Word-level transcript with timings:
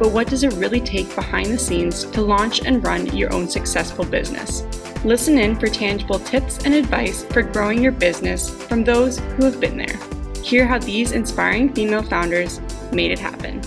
But 0.00 0.12
what 0.12 0.28
does 0.28 0.44
it 0.44 0.54
really 0.54 0.80
take 0.80 1.14
behind 1.14 1.48
the 1.48 1.58
scenes 1.58 2.04
to 2.04 2.22
launch 2.22 2.64
and 2.64 2.82
run 2.82 3.14
your 3.14 3.30
own 3.34 3.46
successful 3.46 4.06
business? 4.06 4.64
Listen 5.04 5.36
in 5.36 5.54
for 5.56 5.68
tangible 5.68 6.18
tips 6.18 6.64
and 6.64 6.72
advice 6.72 7.24
for 7.24 7.42
growing 7.42 7.82
your 7.82 7.92
business 7.92 8.48
from 8.48 8.82
those 8.82 9.18
who 9.18 9.44
have 9.44 9.60
been 9.60 9.76
there. 9.76 10.00
Hear 10.42 10.66
how 10.66 10.78
these 10.78 11.12
inspiring 11.12 11.74
female 11.74 12.02
founders 12.02 12.62
made 12.92 13.10
it 13.10 13.18
happen. 13.18 13.60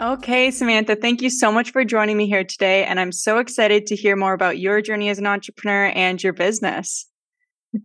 Okay, 0.00 0.52
Samantha, 0.52 0.94
thank 0.94 1.22
you 1.22 1.28
so 1.28 1.50
much 1.50 1.72
for 1.72 1.84
joining 1.84 2.16
me 2.16 2.28
here 2.28 2.44
today. 2.44 2.84
And 2.84 3.00
I'm 3.00 3.10
so 3.10 3.38
excited 3.38 3.84
to 3.86 3.96
hear 3.96 4.14
more 4.14 4.32
about 4.32 4.58
your 4.58 4.80
journey 4.80 5.08
as 5.08 5.18
an 5.18 5.26
entrepreneur 5.26 5.86
and 5.86 6.22
your 6.22 6.32
business. 6.32 7.06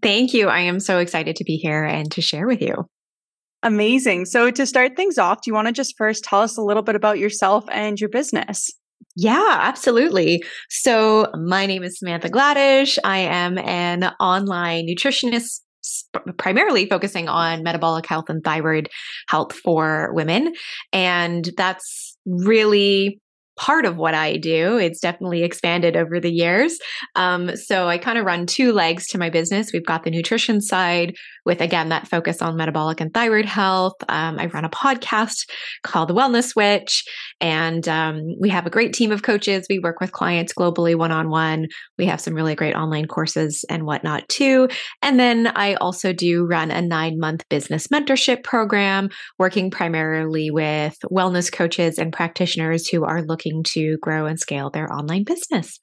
Thank 0.03 0.31
you. 0.31 0.47
I 0.47 0.59
am 0.59 0.79
so 0.79 0.99
excited 0.99 1.35
to 1.37 1.43
be 1.43 1.57
here 1.57 1.83
and 1.83 2.11
to 2.11 2.21
share 2.21 2.45
with 2.45 2.61
you. 2.61 2.87
Amazing. 3.63 4.25
So, 4.25 4.51
to 4.51 4.65
start 4.65 4.95
things 4.95 5.17
off, 5.17 5.41
do 5.41 5.49
you 5.49 5.55
want 5.55 5.67
to 5.67 5.73
just 5.73 5.97
first 5.97 6.23
tell 6.23 6.41
us 6.41 6.57
a 6.57 6.61
little 6.61 6.83
bit 6.83 6.95
about 6.95 7.17
yourself 7.17 7.65
and 7.71 7.99
your 7.99 8.09
business? 8.09 8.71
Yeah, 9.15 9.57
absolutely. 9.61 10.43
So, 10.69 11.31
my 11.33 11.65
name 11.65 11.81
is 11.81 11.97
Samantha 11.97 12.29
Gladish. 12.29 12.99
I 13.03 13.19
am 13.19 13.57
an 13.57 14.03
online 14.19 14.85
nutritionist 14.85 15.61
primarily 16.37 16.87
focusing 16.87 17.27
on 17.27 17.63
metabolic 17.63 18.05
health 18.05 18.29
and 18.29 18.43
thyroid 18.43 18.89
health 19.27 19.53
for 19.53 20.11
women. 20.13 20.53
And 20.91 21.49
that's 21.57 22.17
really 22.25 23.19
part 23.57 23.85
of 23.85 23.97
what 23.97 24.13
I 24.15 24.37
do. 24.37 24.77
It's 24.77 24.99
definitely 24.99 25.43
expanded 25.43 25.95
over 25.95 26.19
the 26.19 26.31
years. 26.31 26.79
Um, 27.15 27.55
so 27.55 27.87
I 27.87 27.97
kind 27.97 28.17
of 28.17 28.25
run 28.25 28.45
two 28.47 28.71
legs 28.71 29.07
to 29.09 29.17
my 29.17 29.29
business. 29.29 29.71
We've 29.71 29.85
got 29.85 30.03
the 30.03 30.09
nutrition 30.09 30.59
side 30.59 31.15
with, 31.45 31.61
again, 31.61 31.89
that 31.89 32.07
focus 32.07 32.41
on 32.41 32.57
metabolic 32.57 33.01
and 33.01 33.13
thyroid 33.13 33.45
health. 33.45 33.95
Um, 34.09 34.39
I 34.39 34.47
run 34.47 34.65
a 34.65 34.69
podcast 34.69 35.49
called 35.83 36.09
The 36.09 36.13
Wellness 36.13 36.55
Witch, 36.55 37.03
and 37.41 37.87
um, 37.87 38.35
we 38.39 38.49
have 38.49 38.65
a 38.65 38.69
great 38.69 38.93
team 38.93 39.11
of 39.11 39.23
coaches. 39.23 39.65
We 39.69 39.79
work 39.79 39.99
with 39.99 40.11
clients 40.11 40.53
globally 40.53 40.95
one 40.95 41.11
on 41.11 41.29
one. 41.29 41.67
We 41.97 42.05
have 42.05 42.21
some 42.21 42.33
really 42.33 42.55
great 42.55 42.75
online 42.75 43.07
courses 43.07 43.65
and 43.69 43.85
whatnot 43.85 44.27
too. 44.29 44.69
And 45.01 45.19
then 45.19 45.47
I 45.47 45.75
also 45.75 46.13
do 46.13 46.45
run 46.45 46.71
a 46.71 46.81
nine 46.81 47.19
month 47.19 47.47
business 47.49 47.87
mentorship 47.87 48.43
program, 48.43 49.09
working 49.39 49.71
primarily 49.71 50.51
with 50.51 50.97
wellness 51.11 51.51
coaches 51.51 51.97
and 51.97 52.13
practitioners 52.13 52.87
who 52.87 53.03
are 53.03 53.21
looking 53.21 53.63
to 53.63 53.97
grow 54.01 54.25
and 54.25 54.39
scale 54.39 54.69
their 54.69 54.91
online 54.91 55.23
business. 55.23 55.79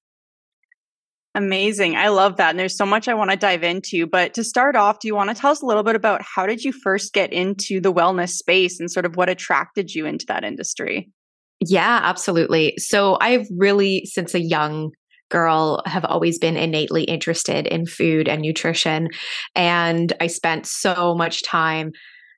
Amazing. 1.35 1.97
I 1.97 2.09
love 2.09 2.37
that. 2.37 2.51
And 2.51 2.59
there's 2.59 2.77
so 2.77 2.87
much 2.87 3.07
I 3.07 3.15
want 3.15 3.31
to 3.31 3.37
dive 3.37 3.63
into. 3.63 4.07
But 4.07 4.35
to 4.35 4.43
start 4.43 4.75
off, 4.75 4.99
do 4.99 5.07
you 5.07 5.15
want 5.15 5.31
to 5.31 5.41
tell 5.41 5.53
us 5.53 5.63
a 5.63 5.67
little 5.67 5.85
bit 5.85 5.95
about 5.95 6.23
how 6.23 6.45
did 6.45 6.65
you 6.65 6.73
first 6.73 7.13
get 7.13 7.33
into 7.33 7.81
the 7.81 7.93
wellness 7.93 8.31
space 8.31 8.81
and 8.81 8.91
sort 8.91 9.07
of 9.07 9.17
what 9.17 9.29
attracted 9.29 9.95
you 9.95 10.07
into 10.07 10.27
that 10.27 10.43
industry? 10.43 11.09
Yeah, 11.61 12.01
absolutely. 12.03 12.75
So 12.79 13.17
I've 13.21 13.47
really, 13.57 14.07
since 14.07 14.35
a 14.35 14.41
young 14.41 14.91
girl 15.31 15.83
have 15.87 16.05
always 16.05 16.39
been 16.39 16.57
innately 16.57 17.05
interested 17.05 17.67
in 17.69 17.87
food 17.87 18.29
and 18.29 18.43
nutrition 18.43 19.09
and 19.55 20.13
i 20.21 20.27
spent 20.27 20.67
so 20.67 21.15
much 21.15 21.45
time 21.45 21.93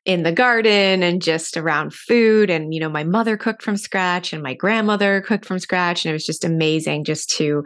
in 0.05 0.25
the 0.25 0.33
garden 0.33 1.03
and 1.03 1.23
just 1.23 1.57
around 1.57 1.95
food 1.95 2.51
and 2.51 2.75
you 2.75 2.81
know 2.81 2.91
my 2.91 3.03
mother 3.03 3.37
cooked 3.37 3.63
from 3.63 3.77
scratch 3.77 4.33
and 4.33 4.43
my 4.43 4.53
grandmother 4.53 5.23
cooked 5.23 5.47
from 5.47 5.59
scratch 5.59 6.05
and 6.05 6.11
it 6.11 6.13
was 6.13 6.27
just 6.27 6.45
amazing 6.45 7.03
just 7.03 7.31
to 7.31 7.65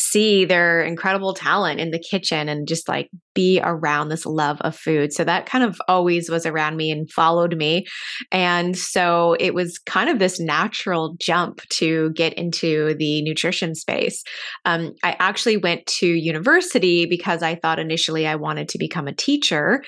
see 0.00 0.44
their 0.44 0.80
incredible 0.80 1.34
talent 1.34 1.80
in 1.80 1.90
the 1.90 1.98
kitchen 1.98 2.48
and 2.48 2.68
just 2.68 2.88
like 2.88 3.10
be 3.34 3.60
around 3.64 4.08
this 4.08 4.24
love 4.24 4.60
of 4.60 4.76
food. 4.76 5.12
So 5.12 5.24
that 5.24 5.46
kind 5.46 5.64
of 5.64 5.80
always 5.88 6.30
was 6.30 6.46
around 6.46 6.76
me 6.76 6.92
and 6.92 7.10
followed 7.10 7.56
me. 7.56 7.84
And 8.30 8.78
so 8.78 9.34
it 9.40 9.54
was 9.54 9.76
kind 9.86 10.08
of 10.08 10.20
this 10.20 10.38
natural 10.38 11.16
jump 11.20 11.62
to 11.70 12.10
get 12.10 12.32
into 12.34 12.94
the 12.94 13.22
nutrition 13.22 13.74
space. 13.74 14.22
Um, 14.64 14.92
I 15.02 15.16
actually 15.18 15.56
went 15.56 15.84
to 15.98 16.06
university 16.06 17.04
because 17.04 17.42
I 17.42 17.56
thought 17.56 17.80
initially 17.80 18.24
I 18.24 18.36
wanted 18.36 18.68
to 18.68 18.78
become 18.78 19.08
a 19.08 19.14
teacher. 19.14 19.82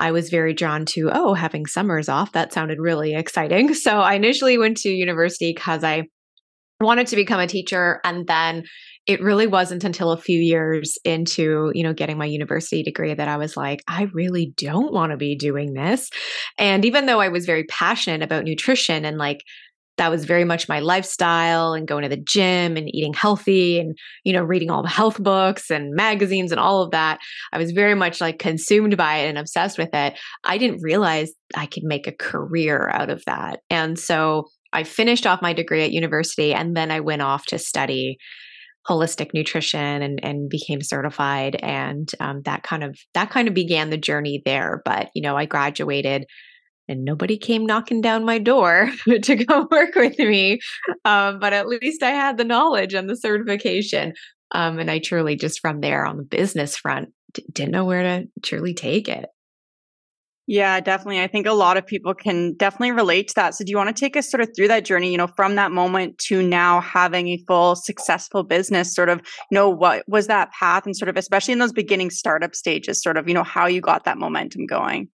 I 0.00 0.12
was 0.12 0.30
very 0.30 0.54
drawn 0.54 0.86
to, 0.86 1.10
oh, 1.12 1.34
having 1.34 1.66
summers 1.66 2.08
off. 2.08 2.32
That 2.32 2.54
sounded 2.54 2.78
really 2.80 3.14
exciting. 3.14 3.74
So 3.74 4.00
I 4.00 4.14
initially 4.14 4.56
went 4.56 4.78
to 4.78 4.88
university 4.88 5.52
because 5.54 5.84
I 5.84 6.04
wanted 6.80 7.06
to 7.08 7.16
become 7.16 7.40
a 7.40 7.46
teacher 7.46 8.00
and 8.04 8.26
then 8.26 8.64
it 9.06 9.20
really 9.20 9.46
wasn't 9.46 9.84
until 9.84 10.12
a 10.12 10.16
few 10.16 10.38
years 10.38 10.96
into 11.04 11.70
you 11.74 11.82
know 11.82 11.92
getting 11.92 12.18
my 12.18 12.26
university 12.26 12.82
degree 12.82 13.14
that 13.14 13.28
i 13.28 13.36
was 13.36 13.56
like 13.56 13.82
i 13.88 14.04
really 14.12 14.52
don't 14.56 14.92
want 14.92 15.10
to 15.10 15.16
be 15.16 15.34
doing 15.34 15.74
this. 15.74 16.10
And 16.58 16.84
even 16.84 17.06
though 17.06 17.20
i 17.20 17.28
was 17.28 17.46
very 17.46 17.64
passionate 17.64 18.22
about 18.22 18.44
nutrition 18.44 19.04
and 19.04 19.18
like 19.18 19.42
that 19.98 20.10
was 20.10 20.24
very 20.24 20.44
much 20.44 20.70
my 20.70 20.80
lifestyle 20.80 21.74
and 21.74 21.86
going 21.86 22.02
to 22.02 22.08
the 22.08 22.16
gym 22.16 22.78
and 22.78 22.92
eating 22.94 23.12
healthy 23.12 23.78
and 23.78 23.96
you 24.24 24.32
know 24.32 24.42
reading 24.42 24.70
all 24.70 24.82
the 24.82 24.88
health 24.88 25.22
books 25.22 25.70
and 25.70 25.94
magazines 25.94 26.50
and 26.50 26.60
all 26.60 26.82
of 26.82 26.90
that 26.92 27.18
i 27.52 27.58
was 27.58 27.72
very 27.72 27.94
much 27.94 28.20
like 28.20 28.38
consumed 28.38 28.96
by 28.96 29.18
it 29.18 29.28
and 29.28 29.38
obsessed 29.38 29.78
with 29.78 29.90
it 29.92 30.18
i 30.44 30.56
didn't 30.56 30.82
realize 30.82 31.32
i 31.56 31.66
could 31.66 31.84
make 31.84 32.06
a 32.06 32.12
career 32.12 32.88
out 32.94 33.10
of 33.10 33.22
that. 33.26 33.60
And 33.68 33.98
so 33.98 34.46
I 34.72 34.84
finished 34.84 35.26
off 35.26 35.42
my 35.42 35.52
degree 35.52 35.82
at 35.82 35.92
university 35.92 36.54
and 36.54 36.76
then 36.76 36.90
I 36.90 37.00
went 37.00 37.22
off 37.22 37.44
to 37.46 37.58
study 37.58 38.16
holistic 38.88 39.32
nutrition 39.32 40.02
and 40.02 40.24
and 40.24 40.48
became 40.48 40.82
certified 40.82 41.56
and 41.62 42.10
um, 42.20 42.42
that 42.42 42.62
kind 42.62 42.82
of 42.82 42.98
that 43.14 43.30
kind 43.30 43.48
of 43.48 43.54
began 43.54 43.90
the 43.90 43.96
journey 43.96 44.42
there. 44.44 44.82
But 44.84 45.10
you 45.14 45.22
know 45.22 45.36
i 45.36 45.46
graduated 45.46 46.26
and 46.88 47.04
nobody 47.04 47.38
came 47.38 47.66
knocking 47.66 48.00
down 48.00 48.24
my 48.24 48.38
door 48.38 48.90
to 49.22 49.36
go 49.36 49.68
work 49.70 49.94
with 49.94 50.18
me 50.18 50.60
um, 51.04 51.38
but 51.38 51.52
at 51.52 51.68
least 51.68 52.02
i 52.02 52.10
had 52.10 52.36
the 52.36 52.44
knowledge 52.44 52.94
and 52.94 53.08
the 53.08 53.16
certification 53.16 54.12
um, 54.54 54.78
and 54.78 54.90
i 54.90 54.98
truly 54.98 55.36
just 55.36 55.60
from 55.60 55.80
there 55.80 56.04
on 56.04 56.16
the 56.16 56.22
business 56.22 56.76
front 56.76 57.10
d- 57.32 57.44
didn't 57.52 57.72
know 57.72 57.84
where 57.84 58.02
to 58.02 58.26
truly 58.42 58.74
take 58.74 59.08
it 59.08 59.26
yeah, 60.46 60.80
definitely. 60.80 61.20
I 61.20 61.28
think 61.28 61.46
a 61.46 61.52
lot 61.52 61.76
of 61.76 61.86
people 61.86 62.14
can 62.14 62.54
definitely 62.54 62.90
relate 62.90 63.28
to 63.28 63.34
that. 63.36 63.54
So, 63.54 63.64
do 63.64 63.70
you 63.70 63.76
want 63.76 63.94
to 63.94 64.00
take 64.00 64.16
us 64.16 64.28
sort 64.28 64.40
of 64.40 64.48
through 64.56 64.68
that 64.68 64.84
journey, 64.84 65.12
you 65.12 65.16
know, 65.16 65.28
from 65.28 65.54
that 65.54 65.70
moment 65.70 66.18
to 66.26 66.42
now 66.42 66.80
having 66.80 67.28
a 67.28 67.42
full 67.46 67.76
successful 67.76 68.42
business? 68.42 68.92
Sort 68.92 69.08
of, 69.08 69.18
you 69.50 69.54
know, 69.54 69.70
what 69.70 70.04
was 70.08 70.26
that 70.26 70.50
path 70.52 70.84
and 70.84 70.96
sort 70.96 71.08
of, 71.08 71.16
especially 71.16 71.52
in 71.52 71.60
those 71.60 71.72
beginning 71.72 72.10
startup 72.10 72.56
stages, 72.56 73.00
sort 73.00 73.16
of, 73.16 73.28
you 73.28 73.34
know, 73.34 73.44
how 73.44 73.66
you 73.66 73.80
got 73.80 74.04
that 74.04 74.18
momentum 74.18 74.66
going? 74.66 75.08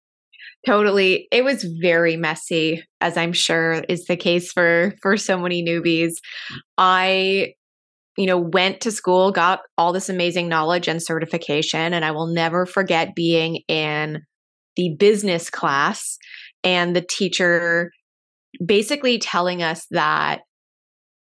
Totally. 0.67 1.29
It 1.31 1.45
was 1.45 1.63
very 1.63 2.17
messy, 2.17 2.83
as 3.01 3.17
I'm 3.17 3.33
sure 3.33 3.85
is 3.89 4.07
the 4.07 4.17
case 4.17 4.51
for 4.51 4.95
for 5.03 5.17
so 5.19 5.39
many 5.39 5.63
newbies. 5.63 6.15
I 6.79 7.53
you 8.17 8.27
know, 8.27 8.39
went 8.39 8.81
to 8.81 8.91
school, 8.91 9.31
got 9.31 9.61
all 9.79 9.93
this 9.93 10.09
amazing 10.09 10.49
knowledge 10.49 10.89
and 10.89 11.01
certification. 11.01 11.95
And 11.95 12.05
I 12.05 12.11
will 12.11 12.27
never 12.27 12.67
forget 12.67 13.15
being 13.15 13.63
in 13.69 14.23
the 14.79 14.95
business 14.97 15.51
class 15.51 16.19
and 16.63 16.95
the 16.95 17.03
teacher 17.03 17.91
basically 18.65 19.19
telling 19.19 19.63
us 19.63 19.87
that 19.91 20.43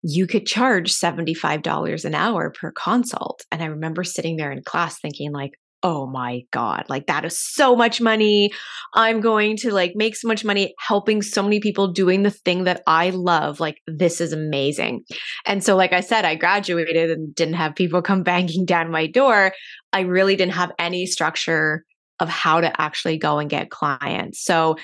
you 0.03 0.27
could 0.27 0.45
charge 0.45 0.93
$75 0.93 2.05
an 2.05 2.13
hour 2.13 2.51
per 2.51 2.71
consult. 2.71 3.43
And 3.51 3.63
I 3.63 3.67
remember 3.67 4.03
sitting 4.03 4.35
there 4.35 4.51
in 4.51 4.61
class 4.61 4.99
thinking, 4.99 5.31
like, 5.31 5.53
oh 5.83 6.05
my 6.05 6.41
God, 6.51 6.83
like 6.89 7.07
that 7.07 7.25
is 7.25 7.39
so 7.39 7.75
much 7.75 8.01
money. 8.01 8.51
I'm 8.93 9.21
going 9.21 9.55
to 9.57 9.71
like 9.71 9.93
make 9.95 10.15
so 10.15 10.27
much 10.27 10.43
money 10.43 10.73
helping 10.79 11.21
so 11.21 11.41
many 11.41 11.59
people 11.59 11.91
doing 11.93 12.23
the 12.23 12.31
thing 12.31 12.65
that 12.65 12.83
I 12.85 13.11
love. 13.11 13.59
Like, 13.59 13.77
this 13.87 14.19
is 14.19 14.33
amazing. 14.33 15.03
And 15.45 15.63
so, 15.63 15.75
like 15.77 15.93
I 15.93 16.01
said, 16.01 16.25
I 16.25 16.35
graduated 16.35 17.11
and 17.11 17.33
didn't 17.33 17.53
have 17.55 17.73
people 17.75 18.01
come 18.01 18.23
banging 18.23 18.65
down 18.65 18.91
my 18.91 19.07
door. 19.07 19.53
I 19.93 20.01
really 20.01 20.35
didn't 20.35 20.53
have 20.53 20.73
any 20.77 21.05
structure 21.05 21.85
of 22.19 22.29
how 22.29 22.61
to 22.61 22.81
actually 22.81 23.17
go 23.17 23.39
and 23.39 23.49
get 23.49 23.69
clients. 23.69 24.43
So 24.43 24.75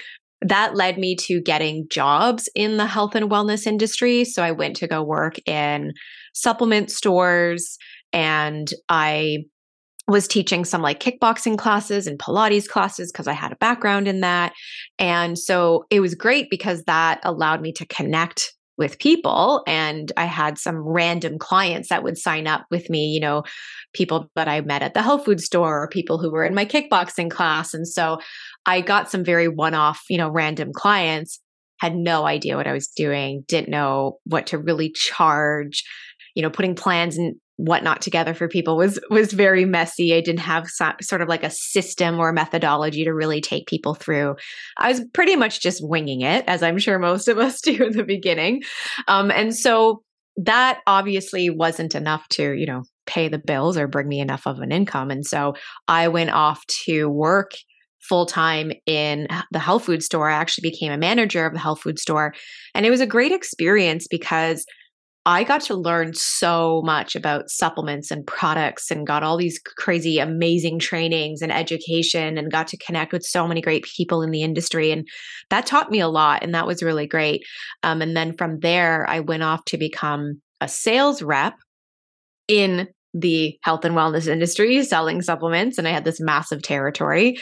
that 0.41 0.75
led 0.75 0.97
me 0.97 1.15
to 1.15 1.39
getting 1.41 1.87
jobs 1.89 2.49
in 2.55 2.77
the 2.77 2.87
health 2.87 3.15
and 3.15 3.29
wellness 3.29 3.67
industry. 3.67 4.25
So 4.25 4.43
I 4.43 4.51
went 4.51 4.75
to 4.77 4.87
go 4.87 5.03
work 5.03 5.35
in 5.47 5.93
supplement 6.33 6.89
stores 6.89 7.77
and 8.11 8.71
I 8.89 9.45
was 10.07 10.27
teaching 10.27 10.65
some 10.65 10.81
like 10.81 10.99
kickboxing 10.99 11.57
classes 11.57 12.07
and 12.07 12.19
Pilates 12.19 12.67
classes 12.67 13.11
because 13.11 13.27
I 13.27 13.33
had 13.33 13.51
a 13.51 13.57
background 13.57 14.07
in 14.07 14.21
that. 14.21 14.53
And 14.97 15.37
so 15.37 15.85
it 15.89 15.99
was 15.99 16.15
great 16.15 16.49
because 16.49 16.83
that 16.83 17.21
allowed 17.23 17.61
me 17.61 17.71
to 17.73 17.85
connect 17.85 18.53
with 18.81 18.97
people. 18.97 19.61
And 19.67 20.11
I 20.17 20.25
had 20.25 20.57
some 20.57 20.79
random 20.79 21.37
clients 21.37 21.89
that 21.89 22.01
would 22.01 22.17
sign 22.17 22.47
up 22.47 22.65
with 22.71 22.89
me, 22.89 23.05
you 23.09 23.19
know, 23.19 23.43
people 23.93 24.27
that 24.35 24.47
I 24.47 24.59
met 24.61 24.81
at 24.81 24.95
the 24.95 25.03
health 25.03 25.23
food 25.23 25.39
store 25.39 25.83
or 25.83 25.87
people 25.87 26.17
who 26.17 26.31
were 26.31 26.43
in 26.43 26.55
my 26.55 26.65
kickboxing 26.65 27.29
class. 27.29 27.75
And 27.75 27.87
so 27.87 28.17
I 28.65 28.81
got 28.81 29.11
some 29.11 29.23
very 29.23 29.47
one 29.47 29.75
off, 29.75 30.01
you 30.09 30.17
know, 30.17 30.29
random 30.29 30.71
clients, 30.73 31.39
had 31.77 31.95
no 31.95 32.25
idea 32.25 32.57
what 32.57 32.65
I 32.65 32.73
was 32.73 32.87
doing, 32.87 33.43
didn't 33.47 33.69
know 33.69 34.17
what 34.23 34.47
to 34.47 34.57
really 34.57 34.89
charge, 34.89 35.83
you 36.33 36.41
know, 36.41 36.49
putting 36.49 36.73
plans 36.73 37.19
and 37.19 37.35
whatnot 37.57 38.01
together 38.01 38.33
for 38.33 38.47
people 38.47 38.75
was 38.75 38.99
was 39.09 39.33
very 39.33 39.65
messy. 39.65 40.15
I 40.15 40.21
didn't 40.21 40.39
have 40.39 40.67
so, 40.67 40.93
sort 41.01 41.21
of 41.21 41.27
like 41.27 41.43
a 41.43 41.49
system 41.49 42.19
or 42.19 42.31
methodology 42.31 43.03
to 43.03 43.13
really 43.13 43.41
take 43.41 43.67
people 43.67 43.93
through. 43.93 44.35
I 44.77 44.89
was 44.89 45.01
pretty 45.13 45.35
much 45.35 45.61
just 45.61 45.87
winging 45.87 46.21
it, 46.21 46.43
as 46.47 46.63
I'm 46.63 46.77
sure 46.77 46.97
most 46.99 47.27
of 47.27 47.37
us 47.37 47.61
do 47.63 47.83
in 47.83 47.93
the 47.93 48.03
beginning. 48.03 48.61
Um, 49.07 49.31
and 49.31 49.55
so 49.55 50.03
that 50.37 50.79
obviously 50.87 51.49
wasn't 51.49 51.93
enough 51.93 52.27
to, 52.29 52.53
you 52.53 52.65
know, 52.65 52.83
pay 53.05 53.27
the 53.27 53.39
bills 53.39 53.77
or 53.77 53.87
bring 53.87 54.07
me 54.07 54.19
enough 54.19 54.47
of 54.47 54.59
an 54.59 54.71
income. 54.71 55.11
And 55.11 55.25
so 55.25 55.53
I 55.87 56.07
went 56.07 56.31
off 56.31 56.65
to 56.85 57.09
work 57.09 57.51
full 58.01 58.25
time 58.25 58.71
in 58.85 59.27
the 59.51 59.59
health 59.59 59.85
food 59.85 60.01
store. 60.01 60.29
I 60.29 60.33
actually 60.33 60.69
became 60.69 60.91
a 60.91 60.97
manager 60.97 61.45
of 61.45 61.53
the 61.53 61.59
health 61.59 61.81
food 61.81 61.99
store. 61.99 62.33
And 62.73 62.85
it 62.85 62.89
was 62.89 63.01
a 63.01 63.05
great 63.05 63.31
experience 63.31 64.07
because 64.09 64.65
I 65.25 65.43
got 65.43 65.61
to 65.61 65.75
learn 65.75 66.15
so 66.15 66.81
much 66.83 67.15
about 67.15 67.51
supplements 67.51 68.09
and 68.09 68.25
products 68.25 68.89
and 68.89 69.05
got 69.05 69.21
all 69.21 69.37
these 69.37 69.59
crazy, 69.77 70.17
amazing 70.17 70.79
trainings 70.79 71.43
and 71.43 71.51
education 71.51 72.39
and 72.39 72.51
got 72.51 72.67
to 72.69 72.77
connect 72.77 73.13
with 73.13 73.23
so 73.23 73.47
many 73.47 73.61
great 73.61 73.83
people 73.83 74.23
in 74.23 74.31
the 74.31 74.41
industry. 74.41 74.91
And 74.91 75.07
that 75.51 75.67
taught 75.67 75.91
me 75.91 75.99
a 75.99 76.07
lot. 76.07 76.43
And 76.43 76.55
that 76.55 76.65
was 76.65 76.81
really 76.81 77.05
great. 77.05 77.43
Um, 77.83 78.01
and 78.01 78.17
then 78.17 78.35
from 78.35 78.61
there, 78.61 79.07
I 79.07 79.19
went 79.19 79.43
off 79.43 79.63
to 79.65 79.77
become 79.77 80.41
a 80.59 80.67
sales 80.67 81.21
rep 81.21 81.53
in 82.47 82.87
the 83.13 83.57
health 83.61 83.85
and 83.85 83.95
wellness 83.95 84.27
industry 84.27 84.81
selling 84.85 85.21
supplements 85.21 85.77
and 85.77 85.85
i 85.85 85.91
had 85.91 86.05
this 86.05 86.21
massive 86.21 86.61
territory 86.61 87.37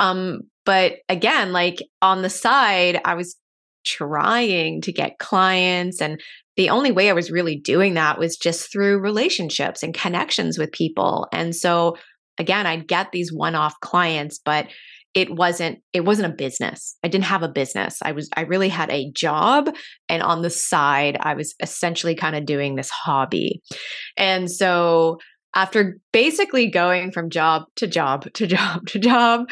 um, 0.00 0.40
but 0.64 0.94
again 1.08 1.52
like 1.52 1.78
on 2.00 2.22
the 2.22 2.28
side 2.28 3.00
i 3.04 3.14
was 3.14 3.36
trying 3.84 4.80
to 4.80 4.92
get 4.92 5.18
clients 5.18 6.00
and 6.00 6.20
the 6.56 6.70
only 6.70 6.92
way 6.92 7.08
I 7.08 7.14
was 7.14 7.30
really 7.30 7.56
doing 7.56 7.94
that 7.94 8.18
was 8.18 8.36
just 8.36 8.70
through 8.70 9.00
relationships 9.00 9.82
and 9.82 9.94
connections 9.94 10.58
with 10.58 10.72
people. 10.72 11.28
And 11.32 11.54
so 11.54 11.96
again, 12.38 12.66
I'd 12.66 12.88
get 12.88 13.12
these 13.12 13.32
one-off 13.32 13.74
clients, 13.80 14.38
but 14.44 14.68
it 15.14 15.34
wasn't 15.34 15.78
it 15.92 16.04
wasn't 16.04 16.32
a 16.32 16.36
business. 16.36 16.96
I 17.04 17.08
didn't 17.08 17.24
have 17.26 17.42
a 17.42 17.48
business. 17.48 17.98
I 18.02 18.12
was 18.12 18.30
I 18.36 18.42
really 18.42 18.70
had 18.70 18.90
a 18.90 19.10
job 19.12 19.74
and 20.08 20.22
on 20.22 20.42
the 20.42 20.50
side 20.50 21.18
I 21.20 21.34
was 21.34 21.54
essentially 21.60 22.14
kind 22.14 22.34
of 22.34 22.46
doing 22.46 22.76
this 22.76 22.88
hobby. 22.88 23.62
And 24.16 24.50
so 24.50 25.18
after 25.54 25.98
basically 26.12 26.70
going 26.70 27.12
from 27.12 27.28
job 27.28 27.64
to 27.76 27.86
job 27.86 28.24
to 28.34 28.46
job 28.46 28.86
to 28.86 28.98
job, 28.98 29.48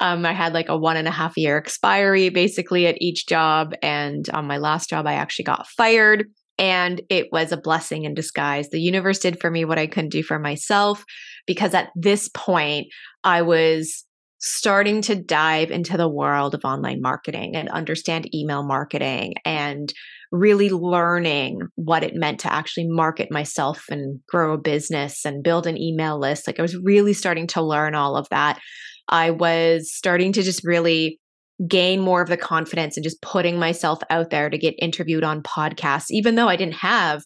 um, 0.00 0.26
I 0.26 0.32
had 0.32 0.52
like 0.52 0.68
a 0.68 0.76
one 0.76 0.96
and 0.96 1.06
a 1.06 1.12
half 1.12 1.36
year 1.36 1.56
expiry 1.56 2.28
basically 2.28 2.86
at 2.86 3.00
each 3.00 3.26
job. 3.26 3.74
And 3.82 4.28
on 4.30 4.46
my 4.46 4.58
last 4.58 4.90
job, 4.90 5.06
I 5.06 5.14
actually 5.14 5.44
got 5.44 5.68
fired. 5.68 6.26
And 6.58 7.02
it 7.10 7.28
was 7.32 7.52
a 7.52 7.56
blessing 7.56 8.04
in 8.04 8.14
disguise. 8.14 8.70
The 8.70 8.80
universe 8.80 9.18
did 9.18 9.40
for 9.40 9.50
me 9.50 9.64
what 9.64 9.78
I 9.78 9.86
couldn't 9.86 10.10
do 10.10 10.22
for 10.22 10.38
myself 10.38 11.04
because 11.46 11.74
at 11.74 11.88
this 11.96 12.28
point, 12.28 12.86
I 13.24 13.42
was 13.42 14.04
starting 14.38 15.00
to 15.00 15.14
dive 15.14 15.70
into 15.70 15.96
the 15.96 16.08
world 16.08 16.54
of 16.54 16.64
online 16.64 17.00
marketing 17.00 17.56
and 17.56 17.68
understand 17.70 18.32
email 18.34 18.62
marketing 18.62 19.34
and 19.44 19.92
really 20.30 20.68
learning 20.68 21.60
what 21.76 22.02
it 22.02 22.14
meant 22.14 22.40
to 22.40 22.52
actually 22.52 22.86
market 22.88 23.30
myself 23.30 23.84
and 23.88 24.20
grow 24.28 24.52
a 24.52 24.58
business 24.58 25.24
and 25.24 25.42
build 25.42 25.66
an 25.66 25.80
email 25.80 26.18
list. 26.18 26.46
Like 26.46 26.58
I 26.58 26.62
was 26.62 26.76
really 26.76 27.14
starting 27.14 27.46
to 27.48 27.62
learn 27.62 27.94
all 27.94 28.16
of 28.16 28.28
that. 28.30 28.60
I 29.08 29.30
was 29.30 29.92
starting 29.92 30.32
to 30.32 30.42
just 30.42 30.64
really 30.64 31.20
gain 31.68 32.00
more 32.00 32.20
of 32.20 32.28
the 32.28 32.36
confidence 32.36 32.96
and 32.96 33.04
just 33.04 33.22
putting 33.22 33.58
myself 33.58 34.00
out 34.10 34.30
there 34.30 34.50
to 34.50 34.58
get 34.58 34.74
interviewed 34.78 35.24
on 35.24 35.42
podcasts, 35.42 36.06
even 36.10 36.34
though 36.34 36.48
I 36.48 36.56
didn't 36.56 36.74
have 36.74 37.22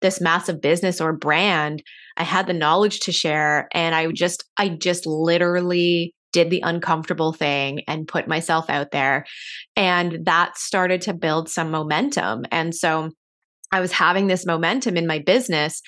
this 0.00 0.20
massive 0.20 0.60
business 0.60 1.00
or 1.00 1.12
brand, 1.12 1.82
I 2.16 2.24
had 2.24 2.46
the 2.46 2.52
knowledge 2.52 3.00
to 3.00 3.12
share. 3.12 3.68
And 3.72 3.94
I 3.94 4.10
just, 4.12 4.44
I 4.56 4.68
just 4.68 5.06
literally 5.06 6.14
did 6.32 6.50
the 6.50 6.62
uncomfortable 6.64 7.32
thing 7.32 7.82
and 7.86 8.08
put 8.08 8.26
myself 8.26 8.70
out 8.70 8.90
there. 8.90 9.24
And 9.76 10.24
that 10.24 10.56
started 10.56 11.02
to 11.02 11.14
build 11.14 11.48
some 11.48 11.70
momentum. 11.70 12.44
And 12.50 12.74
so 12.74 13.10
I 13.70 13.80
was 13.80 13.92
having 13.92 14.26
this 14.26 14.46
momentum 14.46 14.96
in 14.96 15.06
my 15.06 15.18
business. 15.18 15.80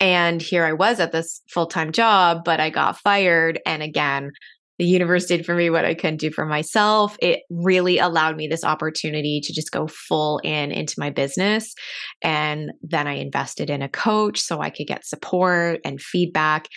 And 0.00 0.40
here 0.40 0.64
I 0.64 0.72
was 0.72 1.00
at 1.00 1.12
this 1.12 1.42
full 1.50 1.66
time 1.66 1.92
job, 1.92 2.42
but 2.44 2.60
I 2.60 2.70
got 2.70 2.98
fired. 2.98 3.60
And 3.66 3.82
again, 3.82 4.30
the 4.78 4.84
universe 4.84 5.26
did 5.26 5.44
for 5.44 5.54
me 5.54 5.70
what 5.70 5.84
I 5.84 5.94
couldn't 5.94 6.20
do 6.20 6.30
for 6.30 6.46
myself. 6.46 7.16
It 7.20 7.40
really 7.50 7.98
allowed 7.98 8.36
me 8.36 8.46
this 8.46 8.64
opportunity 8.64 9.40
to 9.42 9.52
just 9.52 9.72
go 9.72 9.88
full 9.88 10.38
in 10.38 10.70
into 10.70 10.94
my 10.98 11.10
business. 11.10 11.74
And 12.22 12.70
then 12.82 13.06
I 13.06 13.14
invested 13.14 13.70
in 13.70 13.82
a 13.82 13.88
coach 13.88 14.38
so 14.38 14.60
I 14.60 14.70
could 14.70 14.86
get 14.86 15.04
support 15.04 15.80
and 15.84 16.00
feedback. 16.00 16.68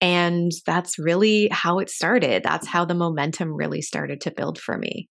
And 0.00 0.52
that's 0.66 0.98
really 0.98 1.48
how 1.50 1.78
it 1.78 1.88
started. 1.88 2.42
That's 2.42 2.66
how 2.66 2.84
the 2.84 2.94
momentum 2.94 3.54
really 3.54 3.82
started 3.82 4.20
to 4.22 4.30
build 4.30 4.58
for 4.58 4.76
me. 4.76 5.08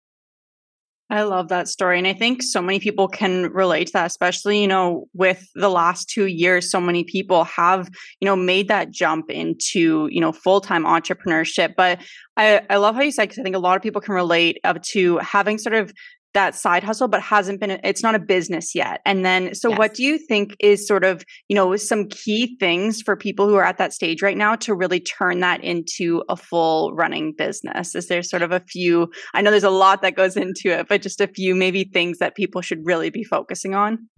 I 1.12 1.24
love 1.24 1.48
that 1.48 1.68
story. 1.68 1.98
And 1.98 2.06
I 2.06 2.14
think 2.14 2.42
so 2.42 2.62
many 2.62 2.80
people 2.80 3.06
can 3.06 3.52
relate 3.52 3.88
to 3.88 3.92
that, 3.92 4.06
especially, 4.06 4.62
you 4.62 4.66
know, 4.66 5.08
with 5.12 5.46
the 5.54 5.68
last 5.68 6.08
two 6.08 6.24
years, 6.24 6.70
so 6.70 6.80
many 6.80 7.04
people 7.04 7.44
have, 7.44 7.90
you 8.20 8.24
know, 8.24 8.34
made 8.34 8.68
that 8.68 8.90
jump 8.90 9.30
into, 9.30 10.08
you 10.10 10.22
know, 10.22 10.32
full 10.32 10.62
time 10.62 10.84
entrepreneurship. 10.84 11.74
But 11.76 12.00
I, 12.38 12.62
I 12.70 12.78
love 12.78 12.94
how 12.94 13.02
you 13.02 13.12
said, 13.12 13.24
because 13.24 13.40
I 13.40 13.42
think 13.42 13.54
a 13.54 13.58
lot 13.58 13.76
of 13.76 13.82
people 13.82 14.00
can 14.00 14.14
relate 14.14 14.58
up 14.64 14.82
to 14.84 15.18
having 15.18 15.58
sort 15.58 15.74
of 15.74 15.92
that 16.34 16.54
side 16.54 16.82
hustle 16.82 17.08
but 17.08 17.20
hasn't 17.20 17.60
been 17.60 17.70
it's 17.70 18.02
not 18.02 18.14
a 18.14 18.18
business 18.18 18.74
yet. 18.74 19.00
And 19.04 19.24
then 19.24 19.54
so 19.54 19.70
yes. 19.70 19.78
what 19.78 19.94
do 19.94 20.02
you 20.02 20.18
think 20.18 20.56
is 20.60 20.86
sort 20.86 21.04
of 21.04 21.24
you 21.48 21.56
know 21.56 21.76
some 21.76 22.08
key 22.08 22.56
things 22.58 23.02
for 23.02 23.16
people 23.16 23.48
who 23.48 23.56
are 23.56 23.64
at 23.64 23.78
that 23.78 23.92
stage 23.92 24.22
right 24.22 24.36
now 24.36 24.56
to 24.56 24.74
really 24.74 25.00
turn 25.00 25.40
that 25.40 25.62
into 25.62 26.22
a 26.28 26.36
full 26.36 26.92
running 26.94 27.32
business? 27.36 27.94
Is 27.94 28.08
there 28.08 28.22
sort 28.22 28.42
of 28.42 28.52
a 28.52 28.60
few 28.60 29.10
i 29.34 29.40
know 29.40 29.50
there's 29.50 29.62
a 29.62 29.70
lot 29.70 30.02
that 30.02 30.16
goes 30.16 30.36
into 30.36 30.68
it 30.68 30.88
but 30.88 31.02
just 31.02 31.20
a 31.20 31.28
few 31.28 31.54
maybe 31.54 31.84
things 31.84 32.18
that 32.18 32.36
people 32.36 32.60
should 32.62 32.84
really 32.84 33.10
be 33.10 33.24
focusing 33.24 33.74
on? 33.74 34.08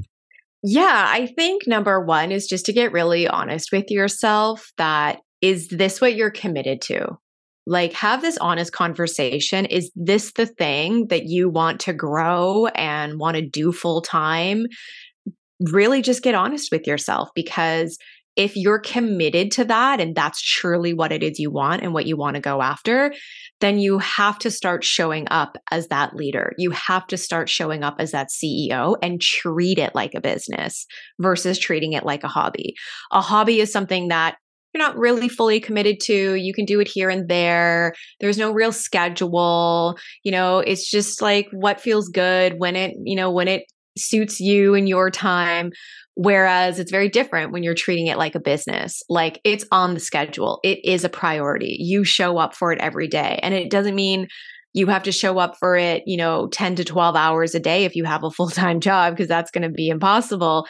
Yeah 0.63 1.05
i 1.09 1.27
think 1.27 1.67
number 1.67 2.01
one 2.01 2.33
is 2.33 2.47
just 2.47 2.67
to 2.67 2.73
get 2.73 2.93
really 2.93 3.29
honest 3.29 3.71
with 3.73 3.91
yourself 3.91 4.73
that 4.79 5.21
is 5.41 5.69
this 5.69 6.01
what 6.01 6.15
you're 6.15 6.31
committed 6.31 6.81
to 6.81 7.19
like 7.67 7.93
have 7.93 8.21
this 8.21 8.37
honest 8.39 8.73
conversation 8.73 9.65
is 9.65 9.91
this 9.95 10.33
the 10.33 10.47
thing 10.47 11.07
that 11.09 11.25
you 11.25 11.49
want 11.49 11.81
to 11.81 11.93
grow 11.93 12.67
and 12.69 13.19
want 13.19 13.37
to 13.37 13.47
do 13.47 13.73
full 13.73 14.03
time 14.03 14.67
really 15.61 16.03
just 16.03 16.23
get 16.23 16.35
honest 16.35 16.71
with 16.71 16.87
yourself 16.87 17.31
because 17.35 17.99
if 18.37 18.57
you're 18.57 18.81
committed 18.81 19.53
to 19.53 19.65
that 19.65 20.01
and 20.01 20.15
that's 20.15 20.43
truly 20.43 20.93
what 20.93 21.13
it 21.13 21.23
is 21.23 21.39
you 21.39 21.51
want 21.51 21.83
and 21.83 21.95
what 21.95 22.07
you 22.07 22.17
want 22.17 22.35
to 22.35 22.41
go 22.41 22.61
after, 22.61 23.15
then 23.61 23.79
you 23.79 23.99
have 23.99 24.39
to 24.41 24.51
start 24.51 24.83
showing 24.83 25.29
up 25.31 25.57
as 25.71 25.87
that 25.89 26.17
leader. 26.17 26.53
You 26.59 26.71
have 26.73 27.07
to 27.09 27.17
start 27.17 27.49
showing 27.49 27.85
up 27.85 27.97
as 28.01 28.11
that 28.11 28.29
CEO 28.31 28.97
and 29.03 29.21
treat 29.21 29.79
it 29.79 29.95
like 29.95 30.15
a 30.15 30.21
business 30.21 30.87
versus 31.21 31.59
treating 31.59 31.93
it 31.93 32.05
like 32.05 32.25
a 32.25 32.29
hobby. 32.29 32.75
A 33.13 33.21
hobby 33.21 33.61
is 33.61 33.73
something 33.73 34.09
that 34.09 34.37
you're 34.75 34.83
not 34.83 34.99
really 34.99 35.29
fully 35.29 35.61
committed 35.61 36.01
to. 36.01 36.35
You 36.35 36.53
can 36.53 36.65
do 36.65 36.81
it 36.81 36.89
here 36.89 37.09
and 37.09 37.29
there. 37.29 37.95
There's 38.21 38.39
no 38.39 38.51
real 38.53 38.73
schedule. 38.73 39.97
You 40.25 40.33
know, 40.33 40.59
it's 40.59 40.91
just 40.91 41.23
like 41.23 41.47
what 41.53 41.81
feels 41.81 42.09
good 42.09 42.55
when 42.59 42.75
it, 42.75 42.97
you 43.05 43.15
know, 43.15 43.31
when 43.31 43.47
it 43.47 43.65
suits 43.97 44.41
you 44.41 44.75
and 44.75 44.89
your 44.89 45.11
time. 45.11 45.71
Whereas 46.17 46.79
it's 46.79 46.91
very 46.91 47.09
different 47.09 47.53
when 47.53 47.63
you're 47.63 47.75
treating 47.75 48.09
it 48.09 48.19
like 48.19 48.35
a 48.35 48.41
business. 48.41 49.03
Like 49.09 49.41
it's 49.45 49.65
on 49.71 49.95
the 49.95 50.01
schedule, 50.01 50.61
it 50.65 50.85
is 50.85 51.05
a 51.05 51.09
priority. 51.09 51.77
You 51.79 52.05
show 52.05 52.39
up 52.39 52.55
for 52.55 52.73
it 52.73 52.81
every 52.81 53.09
day. 53.09 53.39
And 53.43 53.55
it 53.55 53.71
doesn't 53.71 53.95
mean 53.95 54.29
you 54.77 54.89
have 54.89 55.05
to 55.05 55.13
show 55.13 55.39
up 55.39 55.57
for 55.59 55.77
it, 55.77 56.03
you 56.05 56.17
know, 56.17 56.49
10 56.49 56.77
to 56.77 56.85
12 56.85 57.15
hours 57.15 57.55
a 57.55 57.61
day 57.61 57.85
if 57.85 57.95
you 57.95 58.05
have 58.05 58.25
a 58.25 58.31
full 58.33 58.51
time 58.51 58.81
job, 58.81 59.15
because 59.15 59.29
that's 59.29 59.53
going 59.53 59.63
to 59.63 59.71
be 59.71 59.89
impossible 59.89 60.67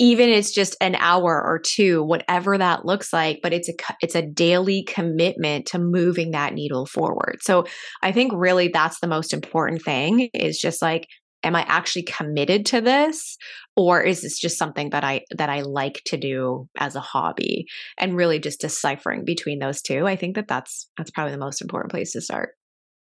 even 0.00 0.30
it's 0.30 0.50
just 0.50 0.74
an 0.80 0.96
hour 0.96 1.40
or 1.44 1.60
two 1.60 2.02
whatever 2.02 2.58
that 2.58 2.84
looks 2.84 3.12
like 3.12 3.38
but 3.42 3.52
it's 3.52 3.68
a 3.68 3.74
it's 4.00 4.16
a 4.16 4.26
daily 4.26 4.82
commitment 4.82 5.66
to 5.66 5.78
moving 5.78 6.32
that 6.32 6.54
needle 6.54 6.86
forward. 6.86 7.36
So 7.42 7.64
i 8.02 8.10
think 8.10 8.32
really 8.34 8.68
that's 8.68 8.98
the 9.00 9.06
most 9.06 9.32
important 9.32 9.82
thing 9.82 10.30
is 10.34 10.58
just 10.58 10.82
like 10.82 11.06
am 11.42 11.56
I 11.56 11.62
actually 11.62 12.02
committed 12.02 12.66
to 12.66 12.80
this? 12.80 13.38
Or 13.76 14.02
is 14.02 14.20
this 14.20 14.38
just 14.38 14.58
something 14.58 14.90
that 14.90 15.04
I 15.04 15.22
that 15.30 15.48
I 15.48 15.62
like 15.62 16.02
to 16.06 16.18
do 16.18 16.68
as 16.76 16.96
a 16.96 17.00
hobby? 17.00 17.64
And 17.96 18.14
really 18.14 18.38
just 18.38 18.60
deciphering 18.60 19.24
between 19.24 19.58
those 19.58 19.80
two 19.80 20.06
I 20.06 20.16
think 20.16 20.36
that 20.36 20.48
that's 20.48 20.88
that's 20.98 21.10
probably 21.10 21.32
the 21.32 21.38
most 21.38 21.62
important 21.62 21.92
place 21.92 22.12
to 22.12 22.20
start 22.20 22.50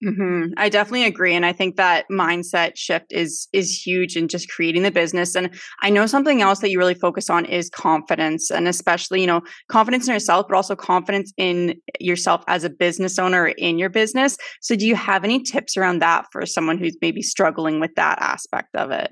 Mm-hmm. 0.05 0.55
I 0.57 0.69
definitely 0.69 1.05
agree, 1.05 1.35
and 1.35 1.47
I 1.47 1.53
think 1.53 1.77
that 1.77 2.07
mindset 2.11 2.73
shift 2.75 3.13
is 3.13 3.47
is 3.53 3.71
huge 3.71 4.17
in 4.17 4.27
just 4.27 4.51
creating 4.51 4.83
the 4.83 4.91
business. 4.91 5.37
And 5.37 5.51
I 5.83 5.91
know 5.91 6.07
something 6.07 6.43
else 6.43 6.59
that 6.59 6.71
you 6.71 6.79
really 6.79 6.95
focus 6.95 7.31
on 7.31 7.45
is 7.45 7.71
confidence, 7.71 8.51
and 8.51 8.67
especially 8.67 9.21
you 9.21 9.29
know 9.29 9.43
confidence 9.69 10.09
in 10.09 10.15
yourself, 10.15 10.47
but 10.49 10.57
also 10.57 10.75
confidence 10.75 11.33
in 11.37 11.77
yourself 12.01 12.43
as 12.49 12.65
a 12.65 12.71
business 12.71 13.19
owner 13.19 13.49
in 13.49 13.79
your 13.79 13.91
business. 13.91 14.37
So, 14.61 14.75
do 14.75 14.87
you 14.87 14.97
have 14.97 15.23
any 15.23 15.41
tips 15.41 15.77
around 15.77 16.01
that 16.01 16.27
for 16.33 16.45
someone 16.47 16.79
who's 16.79 16.97
maybe 17.01 17.23
struggling 17.23 17.79
with 17.79 17.95
that 17.95 18.19
aspect 18.21 18.75
of 18.75 18.91
it? 18.91 19.11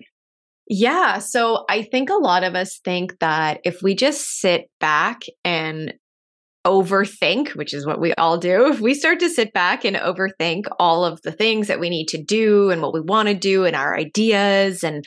Yeah. 0.73 1.18
So 1.18 1.64
I 1.68 1.82
think 1.82 2.11
a 2.11 2.14
lot 2.14 2.44
of 2.44 2.54
us 2.54 2.78
think 2.85 3.18
that 3.18 3.61
if 3.64 3.82
we 3.82 3.97
just 3.97 4.38
sit 4.38 4.70
back 4.78 5.23
and 5.44 5.92
overthink, 6.66 7.56
which 7.56 7.72
is 7.72 7.86
what 7.86 8.00
we 8.00 8.12
all 8.14 8.38
do, 8.38 8.70
if 8.70 8.80
we 8.80 8.94
start 8.94 9.20
to 9.20 9.28
sit 9.28 9.52
back 9.52 9.84
and 9.84 9.96
overthink 9.96 10.64
all 10.78 11.04
of 11.04 11.22
the 11.22 11.32
things 11.32 11.68
that 11.68 11.80
we 11.80 11.88
need 11.88 12.06
to 12.08 12.22
do 12.22 12.70
and 12.70 12.82
what 12.82 12.92
we 12.92 13.00
want 13.00 13.28
to 13.28 13.34
do 13.34 13.64
and 13.64 13.74
our 13.74 13.96
ideas 13.96 14.84
and 14.84 15.04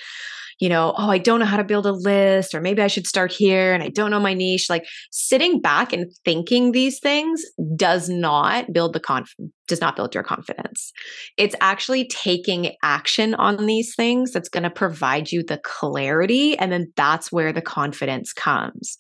you 0.64 0.70
know, 0.70 0.94
oh, 0.98 1.10
I 1.10 1.18
don't 1.18 1.42
know 1.42 1.46
how 1.46 1.58
to 1.58 1.64
build 1.66 1.86
a 1.86 1.92
list, 1.92 2.56
or 2.56 2.62
maybe 2.62 2.82
I 2.82 2.88
should 2.88 3.06
start 3.06 3.34
here 3.34 3.74
and 3.74 3.84
I 3.84 3.90
don't 3.90 4.12
know 4.12 4.20
my 4.22 4.34
niche. 4.34 4.68
Like 4.70 4.86
sitting 5.12 5.60
back 5.60 5.92
and 5.92 6.10
thinking 6.24 6.72
these 6.72 7.02
things 7.02 7.44
does 7.76 8.08
not 8.08 8.72
build 8.72 8.94
the 8.94 9.02
conf 9.02 9.28
does 9.68 9.82
not 9.82 9.98
build 9.98 10.14
your 10.14 10.24
confidence. 10.24 10.94
It's 11.38 11.56
actually 11.60 12.08
taking 12.08 12.76
action 12.82 13.34
on 13.36 13.66
these 13.66 13.94
things 13.96 14.32
that's 14.32 14.50
going 14.50 14.64
to 14.64 14.70
provide 14.70 15.32
you 15.34 15.44
the 15.44 15.58
clarity. 15.58 16.58
And 16.58 16.72
then 16.72 16.94
that's 16.96 17.32
where 17.32 17.52
the 17.52 17.62
confidence 17.62 18.32
comes. 18.32 18.98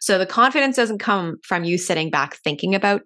So 0.00 0.16
the 0.16 0.26
confidence 0.26 0.76
doesn't 0.76 0.98
come 0.98 1.36
from 1.44 1.64
you 1.64 1.76
sitting 1.76 2.10
back 2.10 2.36
thinking 2.44 2.74
about 2.74 3.02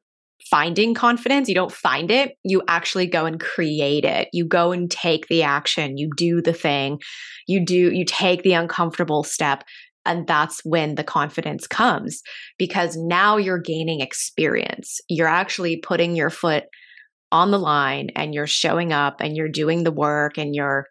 finding 0.55 0.95
confidence. 0.95 1.49
You 1.49 1.55
don't 1.57 1.73
find 1.73 2.13
it. 2.13 2.37
You 2.45 2.63
actually 2.69 3.09
go 3.09 3.27
and 3.27 3.41
create 3.41 4.05
it. 4.05 4.29
You 4.33 4.47
go 4.47 4.71
and 4.71 4.89
take 4.89 5.27
the 5.27 5.43
action. 5.43 5.99
You 5.99 6.11
do 6.17 6.41
the 6.41 6.53
thing. 6.53 7.01
You 7.49 7.67
do, 7.67 7.91
you 7.93 8.05
take 8.05 8.45
the 8.45 8.53
uncomfortable 8.53 9.25
step. 9.25 9.65
And 10.07 10.29
that's 10.29 10.61
when 10.65 10.95
the 10.95 11.03
confidence 11.03 11.67
comes 11.67 12.23
because 12.57 12.97
now 12.97 13.37
you're 13.37 13.59
gaining 13.59 14.01
experience. 14.01 15.01
You're 15.09 15.27
actually 15.27 15.79
putting 15.79 16.15
your 16.15 16.31
foot 16.31 16.67
on 17.33 17.51
the 17.51 17.59
line 17.59 18.11
and 18.15 18.33
you're 18.33 18.47
showing 18.47 18.93
up 18.93 19.17
and 19.21 19.37
you're 19.37 19.49
doing 19.49 19.83
the 19.83 19.91
work 19.91 20.39
and 20.39 20.55
you're, 20.55 20.87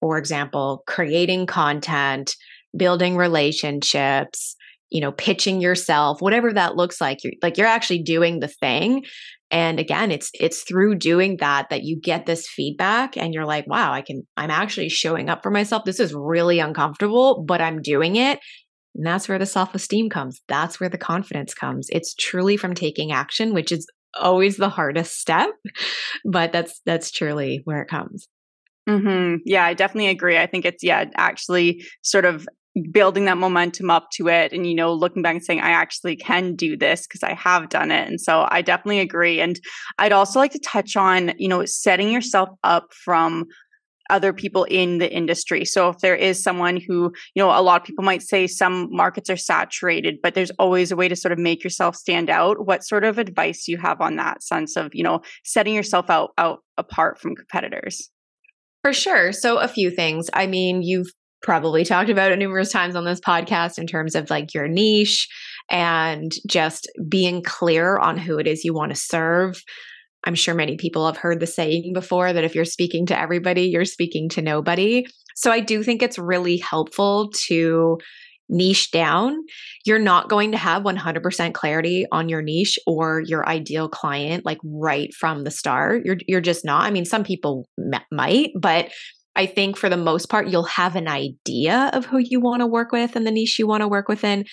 for 0.00 0.18
example, 0.18 0.82
creating 0.88 1.46
content, 1.46 2.34
building 2.76 3.16
relationships, 3.16 4.56
you 4.90 5.00
know 5.00 5.12
pitching 5.12 5.60
yourself 5.60 6.20
whatever 6.20 6.52
that 6.52 6.76
looks 6.76 7.00
like 7.00 7.22
you're 7.22 7.32
like 7.42 7.56
you're 7.56 7.66
actually 7.66 8.02
doing 8.02 8.40
the 8.40 8.48
thing. 8.48 9.04
And 9.50 9.80
again 9.80 10.10
it's 10.10 10.30
it's 10.34 10.62
through 10.62 10.96
doing 10.96 11.38
that 11.40 11.70
that 11.70 11.82
you 11.82 11.98
get 11.98 12.26
this 12.26 12.46
feedback 12.46 13.16
and 13.16 13.32
you're 13.32 13.46
like 13.46 13.66
wow 13.66 13.92
i 13.92 14.02
can 14.02 14.26
i'm 14.36 14.50
actually 14.50 14.90
showing 14.90 15.30
up 15.30 15.42
for 15.42 15.50
myself. 15.50 15.84
This 15.84 16.00
is 16.00 16.14
really 16.14 16.58
uncomfortable 16.58 17.44
but 17.46 17.60
i'm 17.60 17.80
doing 17.80 18.16
it. 18.16 18.40
And 18.94 19.06
that's 19.06 19.28
where 19.28 19.38
the 19.38 19.46
self-esteem 19.46 20.10
comes. 20.10 20.40
That's 20.48 20.80
where 20.80 20.88
the 20.88 20.98
confidence 20.98 21.54
comes. 21.54 21.88
It's 21.90 22.14
truly 22.14 22.56
from 22.56 22.74
taking 22.74 23.12
action 23.12 23.54
which 23.54 23.72
is 23.72 23.86
always 24.18 24.56
the 24.56 24.70
hardest 24.70 25.20
step 25.20 25.50
but 26.24 26.52
that's 26.52 26.80
that's 26.84 27.10
truly 27.10 27.62
where 27.64 27.82
it 27.82 27.88
comes. 27.88 28.28
Mm-hmm. 28.88 29.42
Yeah, 29.44 29.64
I 29.64 29.74
definitely 29.74 30.08
agree. 30.08 30.38
I 30.38 30.46
think 30.46 30.64
it's 30.64 30.82
yeah, 30.82 31.04
actually 31.16 31.84
sort 32.02 32.24
of 32.24 32.48
building 32.92 33.24
that 33.24 33.38
momentum 33.38 33.90
up 33.90 34.08
to 34.12 34.28
it 34.28 34.52
and 34.52 34.66
you 34.66 34.74
know 34.74 34.92
looking 34.92 35.22
back 35.22 35.34
and 35.34 35.44
saying 35.44 35.60
i 35.60 35.70
actually 35.70 36.14
can 36.14 36.54
do 36.54 36.76
this 36.76 37.06
because 37.06 37.22
i 37.22 37.34
have 37.34 37.68
done 37.68 37.90
it 37.90 38.06
and 38.06 38.20
so 38.20 38.46
i 38.50 38.62
definitely 38.62 39.00
agree 39.00 39.40
and 39.40 39.58
i'd 39.98 40.12
also 40.12 40.38
like 40.38 40.52
to 40.52 40.60
touch 40.60 40.96
on 40.96 41.32
you 41.38 41.48
know 41.48 41.64
setting 41.64 42.12
yourself 42.12 42.48
up 42.62 42.92
from 42.92 43.46
other 44.10 44.32
people 44.32 44.64
in 44.64 44.98
the 44.98 45.12
industry. 45.12 45.64
So 45.64 45.88
if 45.90 45.98
there 45.98 46.14
is 46.14 46.42
someone 46.42 46.76
who, 46.76 47.12
you 47.34 47.42
know, 47.42 47.50
a 47.50 47.60
lot 47.62 47.80
of 47.80 47.86
people 47.86 48.04
might 48.04 48.22
say 48.22 48.46
some 48.46 48.88
markets 48.90 49.28
are 49.30 49.36
saturated, 49.36 50.18
but 50.22 50.34
there's 50.34 50.50
always 50.52 50.90
a 50.90 50.96
way 50.96 51.08
to 51.08 51.16
sort 51.16 51.32
of 51.32 51.38
make 51.38 51.62
yourself 51.62 51.96
stand 51.96 52.30
out. 52.30 52.66
What 52.66 52.84
sort 52.84 53.04
of 53.04 53.18
advice 53.18 53.64
do 53.64 53.72
you 53.72 53.78
have 53.78 54.00
on 54.00 54.16
that 54.16 54.42
sense 54.42 54.76
of, 54.76 54.94
you 54.94 55.02
know, 55.02 55.20
setting 55.44 55.74
yourself 55.74 56.10
out 56.10 56.30
out 56.38 56.60
apart 56.76 57.18
from 57.20 57.36
competitors? 57.36 58.10
For 58.82 58.92
sure. 58.92 59.32
So, 59.32 59.58
a 59.58 59.68
few 59.68 59.90
things. 59.90 60.30
I 60.32 60.46
mean, 60.46 60.82
you've 60.82 61.12
probably 61.42 61.84
talked 61.84 62.10
about 62.10 62.32
it 62.32 62.38
numerous 62.38 62.72
times 62.72 62.96
on 62.96 63.04
this 63.04 63.20
podcast 63.20 63.78
in 63.78 63.86
terms 63.86 64.14
of 64.14 64.30
like 64.30 64.54
your 64.54 64.68
niche 64.68 65.28
and 65.70 66.32
just 66.48 66.90
being 67.08 67.42
clear 67.42 67.98
on 67.98 68.16
who 68.16 68.38
it 68.38 68.46
is 68.46 68.64
you 68.64 68.74
want 68.74 68.90
to 68.90 68.96
serve. 68.96 69.62
I'm 70.24 70.34
sure 70.34 70.54
many 70.54 70.76
people 70.76 71.06
have 71.06 71.16
heard 71.16 71.40
the 71.40 71.46
saying 71.46 71.92
before 71.94 72.32
that 72.32 72.44
if 72.44 72.54
you're 72.54 72.64
speaking 72.64 73.06
to 73.06 73.18
everybody, 73.18 73.62
you're 73.62 73.84
speaking 73.84 74.28
to 74.30 74.42
nobody. 74.42 75.06
So 75.36 75.52
I 75.52 75.60
do 75.60 75.82
think 75.82 76.02
it's 76.02 76.18
really 76.18 76.56
helpful 76.56 77.30
to 77.46 77.98
niche 78.48 78.90
down. 78.90 79.36
You're 79.84 79.98
not 79.98 80.28
going 80.28 80.52
to 80.52 80.58
have 80.58 80.82
100% 80.82 81.54
clarity 81.54 82.06
on 82.10 82.28
your 82.28 82.42
niche 82.42 82.78
or 82.86 83.22
your 83.26 83.48
ideal 83.48 83.88
client 83.88 84.44
like 84.44 84.58
right 84.64 85.12
from 85.14 85.44
the 85.44 85.50
start. 85.50 86.04
You're 86.04 86.16
you're 86.26 86.40
just 86.40 86.64
not. 86.64 86.82
I 86.82 86.90
mean, 86.90 87.04
some 87.04 87.24
people 87.24 87.68
m- 87.78 88.00
might, 88.10 88.50
but 88.58 88.90
I 89.38 89.46
think 89.46 89.76
for 89.76 89.88
the 89.88 89.96
most 89.96 90.28
part, 90.28 90.48
you'll 90.48 90.64
have 90.64 90.96
an 90.96 91.06
idea 91.06 91.90
of 91.92 92.04
who 92.04 92.18
you 92.18 92.40
want 92.40 92.60
to 92.60 92.66
work 92.66 92.90
with 92.90 93.14
and 93.14 93.24
the 93.24 93.30
niche 93.30 93.58
you 93.58 93.68
want 93.68 93.82
to 93.82 93.88
work 93.88 94.08
within. 94.08 94.44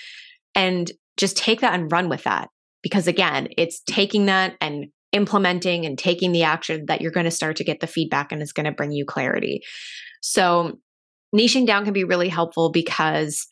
And 0.54 0.92
just 1.18 1.36
take 1.36 1.62
that 1.62 1.74
and 1.74 1.92
run 1.92 2.08
with 2.08 2.24
that. 2.24 2.50
Because 2.84 3.08
again, 3.08 3.48
it's 3.58 3.82
taking 3.88 4.28
that 4.28 4.56
and 4.62 4.86
implementing 5.12 5.88
and 5.88 5.98
taking 5.98 6.34
the 6.34 6.44
action 6.44 6.86
that 6.88 7.02
you're 7.02 7.12
going 7.12 7.26
to 7.26 7.32
start 7.32 7.56
to 7.56 7.64
get 7.64 7.80
the 7.80 7.88
feedback 7.88 8.32
and 8.32 8.44
it's 8.44 8.52
going 8.52 8.68
to 8.68 8.72
bring 8.72 8.92
you 8.92 9.06
clarity. 9.06 9.62
So, 10.22 10.78
niching 11.36 11.66
down 11.66 11.84
can 11.84 11.94
be 11.94 12.04
really 12.04 12.30
helpful 12.30 12.70
because 12.70 13.48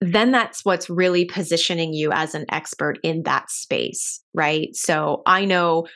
then 0.00 0.32
that's 0.32 0.64
what's 0.64 0.90
really 0.90 1.24
positioning 1.26 1.92
you 1.92 2.10
as 2.12 2.34
an 2.34 2.44
expert 2.50 2.98
in 3.04 3.22
that 3.22 3.50
space, 3.50 4.20
right? 4.34 4.74
So, 4.74 5.22
I 5.26 5.44
know 5.44 5.86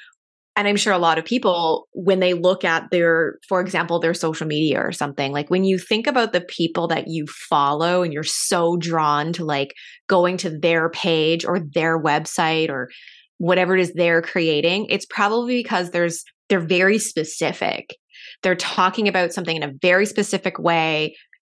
and 0.56 0.66
I'm 0.66 0.76
sure 0.76 0.92
a 0.94 0.98
lot 0.98 1.18
of 1.18 1.25
people, 1.26 1.86
when 1.92 2.20
they 2.20 2.32
look 2.32 2.64
at 2.64 2.90
their, 2.90 3.38
for 3.46 3.60
example, 3.60 3.98
their 4.00 4.14
social 4.14 4.46
media 4.46 4.80
or 4.80 4.90
something, 4.90 5.30
like 5.30 5.50
when 5.50 5.64
you 5.64 5.78
think 5.78 6.06
about 6.06 6.32
the 6.32 6.40
people 6.40 6.88
that 6.88 7.08
you 7.08 7.26
follow 7.26 8.02
and 8.02 8.10
you're 8.10 8.22
so 8.22 8.78
drawn 8.78 9.34
to 9.34 9.44
like 9.44 9.75
going 10.08 10.38
to 10.38 10.58
their 10.58 10.88
page 10.88 11.44
or 11.44 11.60
their 11.60 12.02
website 12.02 12.70
or 12.70 12.88
whatever 13.36 13.76
it 13.76 13.80
is 13.80 13.92
they're 13.92 14.22
creating, 14.22 14.86
it's 14.88 15.04
probably 15.04 15.62
because 15.62 15.90
there's, 15.90 16.25
they're 16.48 16.58
very 16.58 16.98
specific. 16.98 17.94
They're 18.42 18.56
talking 18.56 19.08
about 19.08 19.34
something 19.34 19.56
in 19.56 19.62
a 19.62 19.75
very 19.82 20.06
specific 20.06 20.58
way. 20.58 21.16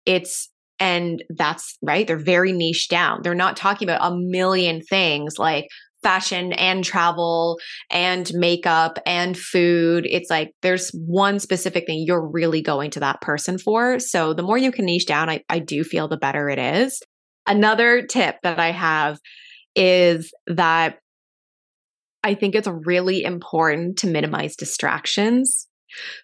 It's, 0.07 0.51
and 0.81 1.23
that's 1.31 1.77
right. 1.83 2.07
They're 2.07 2.17
very 2.17 2.53
niche 2.53 2.89
down. 2.89 3.21
They're 3.23 3.35
not 3.35 3.57
talking 3.57 3.89
about 3.89 4.11
a 4.11 4.17
million 4.17 4.81
things 4.81 5.39
like, 5.39 5.69
fashion 6.07 6.53
and 6.53 6.85
travel 6.85 7.59
and 7.91 8.31
makeup 8.33 9.01
and 9.05 9.37
food. 9.37 10.07
It's 10.09 10.31
like 10.31 10.53
there's 10.63 10.91
one 10.91 11.41
specific 11.41 11.85
thing 11.85 12.05
you're 12.07 12.31
really 12.31 12.63
going 12.63 12.93
to 12.93 13.01
that 13.01 13.21
person 13.21 13.59
for. 13.59 13.99
So 13.99 14.33
the 14.33 14.45
more 14.45 14.57
you 14.57 14.71
can 14.71 14.85
niche 14.85 15.07
down, 15.07 15.29
I, 15.29 15.43
I 15.49 15.59
do 15.59 15.83
feel 15.83 16.07
the 16.07 16.17
better 16.17 16.49
it 16.49 16.61
is. 16.61 17.03
Another 17.49 18.03
tip 18.03 18.37
that 18.45 18.61
I 18.61 18.71
have 18.71 19.19
is 19.75 20.33
that 20.47 20.99
I 22.23 22.35
think 22.35 22.55
it's 22.55 22.69
really 22.69 23.25
important 23.25 23.99
to 23.99 24.07
minimize 24.07 24.55
distractions. 24.55 25.67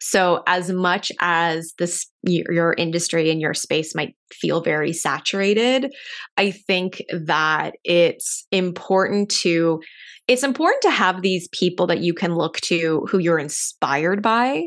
So, 0.01 0.43
as 0.47 0.71
much 0.71 1.11
as 1.21 1.73
this 1.79 2.07
your 2.23 2.75
industry 2.75 3.31
and 3.31 3.41
your 3.41 3.55
space 3.55 3.95
might 3.95 4.15
feel 4.33 4.63
very 4.63 4.93
saturated, 4.93 5.93
I 6.37 6.51
think 6.51 7.03
that 7.13 7.75
it's 7.85 8.47
important 8.51 9.31
to 9.43 9.81
it's 10.29 10.45
important 10.45 10.83
to 10.83 10.91
have 10.91 11.23
these 11.23 11.49
people 11.49 11.87
that 11.89 12.01
you 12.01 12.15
can 12.15 12.35
look 12.35 12.61
to 12.61 13.07
who 13.11 13.19
you're 13.19 13.39
inspired 13.39 14.23
by 14.23 14.63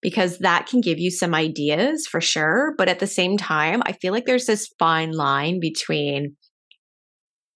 because 0.00 0.38
that 0.38 0.66
can 0.66 0.80
give 0.80 0.98
you 0.98 1.10
some 1.10 1.34
ideas 1.34 2.06
for 2.06 2.20
sure, 2.20 2.74
but 2.76 2.88
at 2.88 3.00
the 3.00 3.06
same 3.06 3.36
time, 3.36 3.82
I 3.86 3.92
feel 3.92 4.12
like 4.12 4.26
there's 4.26 4.46
this 4.46 4.70
fine 4.78 5.12
line 5.12 5.60
between 5.60 6.36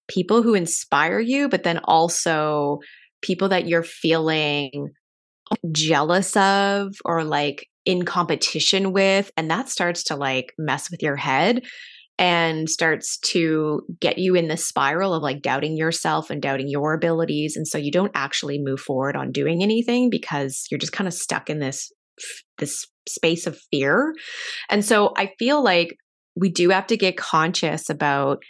people 0.09 0.43
who 0.43 0.55
inspire 0.55 1.21
you 1.21 1.49
but 1.49 1.63
then 1.63 1.79
also 1.85 2.79
people 3.23 3.49
that 3.51 3.67
you're 3.67 3.83
feeling 3.83 4.91
jealous 5.73 6.37
of 6.37 6.95
or 7.05 7.25
like 7.25 7.67
in 7.85 8.05
competition 8.05 8.93
with. 8.93 9.31
And 9.37 9.51
that 9.51 9.69
starts 9.69 10.05
to 10.05 10.17
like 10.17 10.53
mess 10.59 10.91
with 10.91 11.03
your 11.03 11.17
head 11.17 11.63
and 12.19 12.69
starts 12.69 13.17
to 13.19 13.83
get 14.01 14.19
you 14.19 14.35
in 14.35 14.49
the 14.49 14.57
spiral 14.57 15.15
of 15.15 15.23
like 15.23 15.41
doubting 15.41 15.77
yourself 15.77 16.31
and 16.31 16.43
doubting 16.43 16.69
your 16.69 16.93
abilities. 16.93 17.57
And 17.57 17.67
so 17.67 17.79
you 17.79 17.93
don't 17.93 18.13
actually 18.15 18.59
move 18.61 18.81
forward 18.81 19.17
on 19.17 19.31
doing 19.31 19.63
anything 19.63 20.11
because 20.11 20.67
you're 20.71 20.79
just 20.79 20.93
kind 20.93 21.07
of 21.07 21.15
stuck 21.15 21.49
in 21.49 21.61
this 21.61 21.93
this 22.59 22.85
space 23.09 23.47
of 23.47 23.59
fear. 23.71 24.13
And 24.69 24.85
so 24.85 25.13
I 25.17 25.31
feel 25.39 25.63
like 25.63 25.95
we 26.35 26.51
do 26.51 26.71
have 26.71 26.89
to 26.89 26.97
get 26.97 27.17
conscious 27.17 27.89
about 27.89 28.43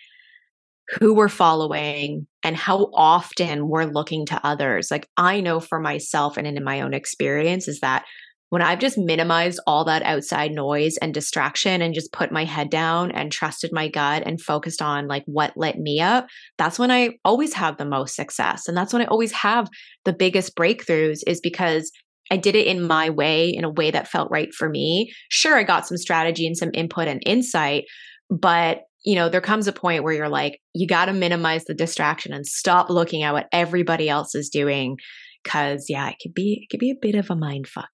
who 0.90 1.14
we're 1.14 1.28
following 1.28 2.26
and 2.42 2.56
how 2.56 2.90
often 2.94 3.68
we're 3.68 3.84
looking 3.84 4.24
to 4.26 4.46
others. 4.46 4.88
Like 4.90 5.06
I 5.16 5.40
know 5.40 5.60
for 5.60 5.80
myself 5.80 6.36
and 6.36 6.46
in 6.46 6.62
my 6.64 6.80
own 6.80 6.94
experience 6.94 7.68
is 7.68 7.80
that 7.80 8.04
when 8.50 8.62
I've 8.62 8.78
just 8.78 8.96
minimized 8.96 9.60
all 9.66 9.84
that 9.84 10.02
outside 10.02 10.52
noise 10.52 10.96
and 10.98 11.12
distraction 11.12 11.82
and 11.82 11.92
just 11.92 12.12
put 12.12 12.32
my 12.32 12.44
head 12.44 12.70
down 12.70 13.10
and 13.10 13.30
trusted 13.30 13.70
my 13.72 13.88
gut 13.88 14.22
and 14.24 14.40
focused 14.40 14.80
on 14.80 15.06
like 15.06 15.24
what 15.26 15.56
lit 15.56 15.78
me 15.78 16.00
up, 16.00 16.26
that's 16.56 16.78
when 16.78 16.90
I 16.90 17.18
always 17.24 17.52
have 17.54 17.76
the 17.76 17.84
most 17.84 18.16
success. 18.16 18.66
And 18.66 18.76
that's 18.76 18.92
when 18.92 19.02
I 19.02 19.06
always 19.06 19.32
have 19.32 19.68
the 20.06 20.14
biggest 20.14 20.56
breakthroughs 20.56 21.20
is 21.26 21.40
because 21.42 21.92
I 22.30 22.38
did 22.38 22.54
it 22.54 22.66
in 22.66 22.86
my 22.86 23.10
way, 23.10 23.50
in 23.50 23.64
a 23.64 23.70
way 23.70 23.90
that 23.90 24.08
felt 24.08 24.30
right 24.30 24.52
for 24.54 24.68
me. 24.68 25.12
Sure, 25.28 25.56
I 25.56 25.62
got 25.62 25.86
some 25.86 25.98
strategy 25.98 26.46
and 26.46 26.56
some 26.56 26.70
input 26.72 27.08
and 27.08 27.22
insight, 27.26 27.84
but 28.30 28.82
you 29.04 29.14
know, 29.14 29.28
there 29.28 29.40
comes 29.40 29.66
a 29.66 29.72
point 29.72 30.02
where 30.02 30.12
you're 30.12 30.28
like, 30.28 30.60
you 30.74 30.86
got 30.86 31.06
to 31.06 31.12
minimize 31.12 31.64
the 31.64 31.74
distraction 31.74 32.32
and 32.32 32.46
stop 32.46 32.90
looking 32.90 33.22
at 33.22 33.32
what 33.32 33.48
everybody 33.52 34.08
else 34.08 34.34
is 34.34 34.48
doing. 34.48 34.98
Cause 35.44 35.86
yeah, 35.88 36.08
it 36.08 36.16
could 36.20 36.34
be, 36.34 36.60
it 36.62 36.70
could 36.70 36.80
be 36.80 36.90
a 36.90 36.98
bit 37.00 37.14
of 37.14 37.30
a 37.30 37.36
mind 37.36 37.68
fuck. 37.68 37.90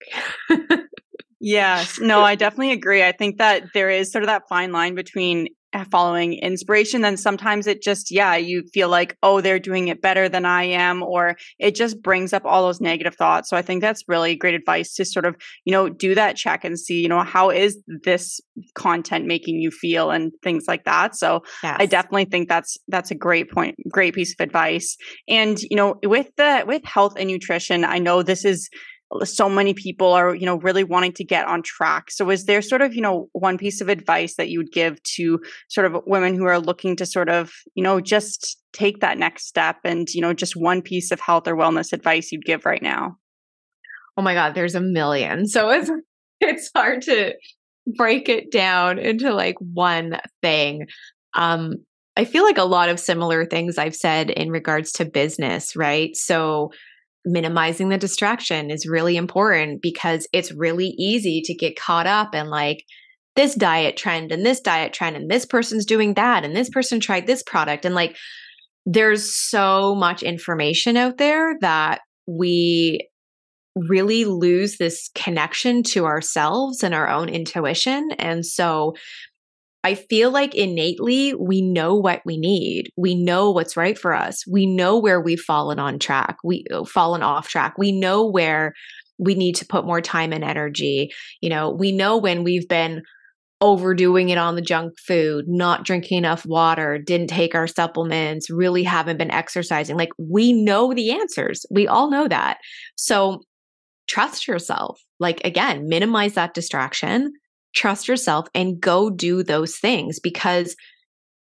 yes. 1.41 1.99
No, 2.01 2.23
I 2.23 2.35
definitely 2.35 2.73
agree. 2.73 3.05
I 3.05 3.13
think 3.13 3.39
that 3.39 3.65
there 3.75 3.91
is 3.91 4.11
sort 4.11 4.25
of 4.25 4.29
that 4.29 4.49
fine 4.49 4.73
line 4.73 4.95
between 4.95 5.49
Uh, 5.75 5.85
following 5.91 6.35
inspiration 6.35 7.01
then 7.01 7.17
sometimes 7.17 7.67
it 7.67 7.83
just 7.83 8.13
yeah 8.13 8.37
you 8.37 8.63
feel 8.73 8.89
like 8.89 9.17
oh 9.25 9.41
they're 9.41 9.59
doing 9.59 9.89
it 9.89 10.01
better 10.01 10.29
than 10.29 10.47
i 10.47 10.63
am 10.63 11.03
or 11.03 11.37
it 11.59 11.75
just 11.75 12.01
brings 12.01 12.33
up 12.33 12.45
all 12.45 12.63
those 12.63 12.81
negative 12.81 13.17
thoughts. 13.17 13.51
So 13.51 13.57
i 13.57 13.63
think 13.63 13.81
that's 13.81 14.05
really 14.07 14.37
great 14.37 14.55
advice 14.55 14.95
to 14.95 15.05
sort 15.05 15.25
of 15.25 15.35
you 15.65 15.73
know 15.73 15.89
do 15.89 16.15
that 16.15 16.37
check 16.37 16.65
and 16.65 16.79
see 16.79 17.01
you 17.01 17.09
know 17.09 17.25
how 17.25 17.51
is 17.51 17.77
this 18.05 18.41
content 18.75 19.27
making 19.27 19.57
you 19.57 19.73
feel 19.73 20.13
and 20.13 20.31
things 20.45 20.67
like 20.69 20.85
that. 20.85 21.17
So 21.17 21.43
yes. 21.63 21.77
i 21.81 21.87
definitely 21.87 22.27
think 22.27 22.49
that's 22.49 22.77
that's 22.87 23.11
a 23.11 23.17
great 23.17 23.51
point 23.51 23.75
great 23.91 24.15
piece 24.15 24.33
of 24.33 24.45
advice. 24.45 24.97
And 25.27 25.61
you 25.61 25.77
know 25.77 25.97
with 26.05 26.29
the 26.37 26.63
with 26.69 26.85
health 26.85 27.15
and 27.19 27.29
nutrition 27.29 27.85
i 27.85 27.99
know 27.99 28.23
this 28.23 28.45
is 28.45 28.71
so 29.23 29.49
many 29.49 29.75
people 29.75 30.13
are 30.13 30.35
you 30.35 30.47
know 30.47 30.57
really 30.57 30.85
wanting 30.85 31.13
to 31.13 31.25
get 31.25 31.47
on 31.47 31.63
track. 31.63 32.11
So 32.11 32.31
is 32.31 32.47
there 32.47 32.63
sort 32.63 32.83
of 32.83 32.95
you 32.95 33.03
know 33.03 33.29
one 33.33 33.59
piece 33.59 33.81
of 33.81 33.89
advice 33.89 34.37
that 34.37 34.49
you 34.49 34.59
would 34.59 34.73
give 34.73 35.03
to 35.17 35.41
sort 35.69 35.87
of 35.87 36.03
women 36.07 36.35
who 36.35 36.45
are 36.45 36.59
looking 36.59 36.97
to 36.97 37.07
sort 37.07 37.29
of 37.29 37.53
you 37.75 37.83
know 37.83 38.01
just 38.01 38.59
take 38.73 39.01
that 39.01 39.19
next 39.19 39.47
step 39.47 39.77
and 39.85 40.09
you 40.11 40.21
know 40.21 40.33
just 40.33 40.57
one 40.57 40.83
piece 40.83 41.11
of 41.11 41.21
health 41.21 41.47
or 41.47 41.57
wellness 41.57 41.93
advice 41.93 42.33
you'd 42.33 42.45
give 42.45 42.67
right 42.67 42.83
now? 42.83 43.17
Oh 44.17 44.23
my 44.23 44.35
god 44.35 44.55
there's 44.55 44.75
a 44.75 44.81
million. 44.81 45.47
So 45.47 45.71
it's 45.71 45.91
it's 46.41 46.71
hard 46.75 47.03
to 47.03 47.35
break 47.97 48.29
it 48.29 48.51
down 48.51 48.99
into 48.99 49.33
like 49.35 49.57
one 49.59 50.19
thing. 50.43 50.87
Um 51.35 51.75
i 52.17 52.25
feel 52.25 52.45
like 52.45 52.59
a 52.59 52.65
lot 52.65 52.89
of 52.89 53.01
similar 53.01 53.45
things 53.45 53.77
i've 53.77 53.97
said 53.97 54.31
in 54.31 54.49
regards 54.49 54.93
to 54.93 55.05
business 55.05 55.75
right? 55.75 56.15
So 56.17 56.71
minimizing 57.25 57.89
the 57.89 57.99
distraction 57.99 58.71
is 58.71 58.87
really 58.87 59.17
important 59.17 59.81
because 59.81 60.27
it's 60.33 60.53
really 60.53 60.89
easy 60.99 61.41
to 61.45 61.55
get 61.55 61.79
caught 61.79 62.07
up 62.07 62.35
in 62.35 62.49
like 62.49 62.85
this 63.37 63.55
diet 63.55 63.97
trend 63.97 64.31
and 64.31 64.45
this 64.45 64.61
diet 64.61 64.93
trend 64.93 65.17
and 65.17 65.31
this 65.31 65.45
person's 65.45 65.87
doing 65.87 66.15
that 66.15 66.45
and 66.45 66.55
this 66.55 66.71
person 66.71 67.01
tried 67.01 67.27
this 67.27 67.43
product. 67.43 67.85
And 67.85 67.95
like 67.95 68.17
there's 68.87 69.35
so 69.35 69.95
much 69.95 70.23
information 70.23 70.97
out 70.97 71.19
there 71.19 71.57
that 71.61 72.03
we 72.27 73.09
really 73.75 74.25
lose 74.25 74.77
this 74.77 75.11
connection 75.15 75.83
to 75.83 76.05
ourselves 76.05 76.83
and 76.83 76.95
our 76.95 77.09
own 77.09 77.29
intuition. 77.29 78.11
And 78.19 78.47
so 78.47 78.95
I 79.85 79.95
feel 79.95 80.31
like 80.31 80.55
innately 80.55 81.35
we 81.35 81.61
know 81.61 81.95
what 81.95 82.23
we 82.25 82.39
need. 82.39 82.91
We 82.97 83.15
know 83.15 83.51
what's 83.51 83.77
right 83.77 83.99
for 83.99 84.15
us. 84.15 84.47
We 84.47 84.65
know 84.65 84.99
where 84.99 85.21
we've 85.21 85.39
fallen 85.39 85.79
on 85.79 85.99
track. 85.99 86.39
We 86.43 86.65
uh, 86.73 86.85
fallen 86.85 87.23
off 87.23 87.49
track. 87.49 87.75
We 87.77 87.93
know 87.93 88.27
where 88.27 88.73
we 89.19 89.35
need 89.35 89.57
to 89.57 89.67
put 89.67 89.85
more 89.85 90.01
time 90.01 90.33
and 90.33 90.43
energy. 90.43 91.11
You 91.43 91.51
know, 91.51 91.71
we 91.71 91.93
know 91.93 92.17
when 92.17 92.45
we've 92.45 92.67
been 92.67 93.03
overdoing 93.61 94.31
it 94.31 94.39
on 94.39 94.57
the 94.57 94.63
junk 94.63 94.95
food, 94.99 95.45
not 95.49 95.85
drinking 95.85 96.19
enough 96.19 96.47
water, 96.47 96.99
didn't 96.99 97.29
take 97.29 97.55
our 97.55 97.67
supplements, 97.67 98.51
really 98.51 98.83
haven't 98.83 99.19
been 99.19 99.31
exercising. 99.31 99.97
Like 99.97 100.11
we 100.19 100.55
know 100.55 100.95
the 100.95 101.13
answers. 101.13 101.65
We 101.71 101.87
all 101.87 102.11
know 102.11 102.27
that. 102.27 102.59
So 102.97 103.43
trust 104.09 104.49
yourself. 104.49 105.01
Like 105.21 105.43
again, 105.45 105.89
minimize 105.89 106.35
that 106.35 106.55
distraction 106.55 107.33
trust 107.75 108.09
yourself 108.09 108.47
and 108.55 108.81
go 108.81 109.11
do 109.11 109.43
those 109.43 109.77
things 109.77 110.21
because 110.21 110.77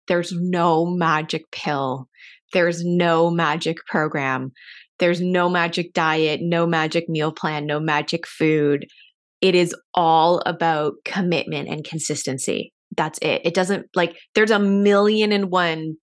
there's 0.07 0.31
no 0.33 0.85
magic 0.85 1.49
pill. 1.51 2.07
There's 2.53 2.83
no 2.83 3.29
magic 3.29 3.77
program. 3.87 4.51
There's 4.99 5.19
no 5.19 5.49
magic 5.49 5.93
diet, 5.93 6.39
no 6.41 6.65
magic 6.65 7.09
meal 7.09 7.31
plan, 7.31 7.65
no 7.65 7.79
magic 7.79 8.25
food. 8.25 8.87
It 9.41 9.55
is 9.55 9.75
all 9.93 10.41
about 10.45 10.93
commitment 11.03 11.67
and 11.67 11.83
consistency. 11.83 12.71
That's 12.95 13.19
it. 13.21 13.41
It 13.43 13.53
doesn't 13.53 13.87
like 13.95 14.15
there's 14.35 14.51
a 14.51 14.59
million 14.59 15.31
and 15.31 15.51
one 15.51 15.95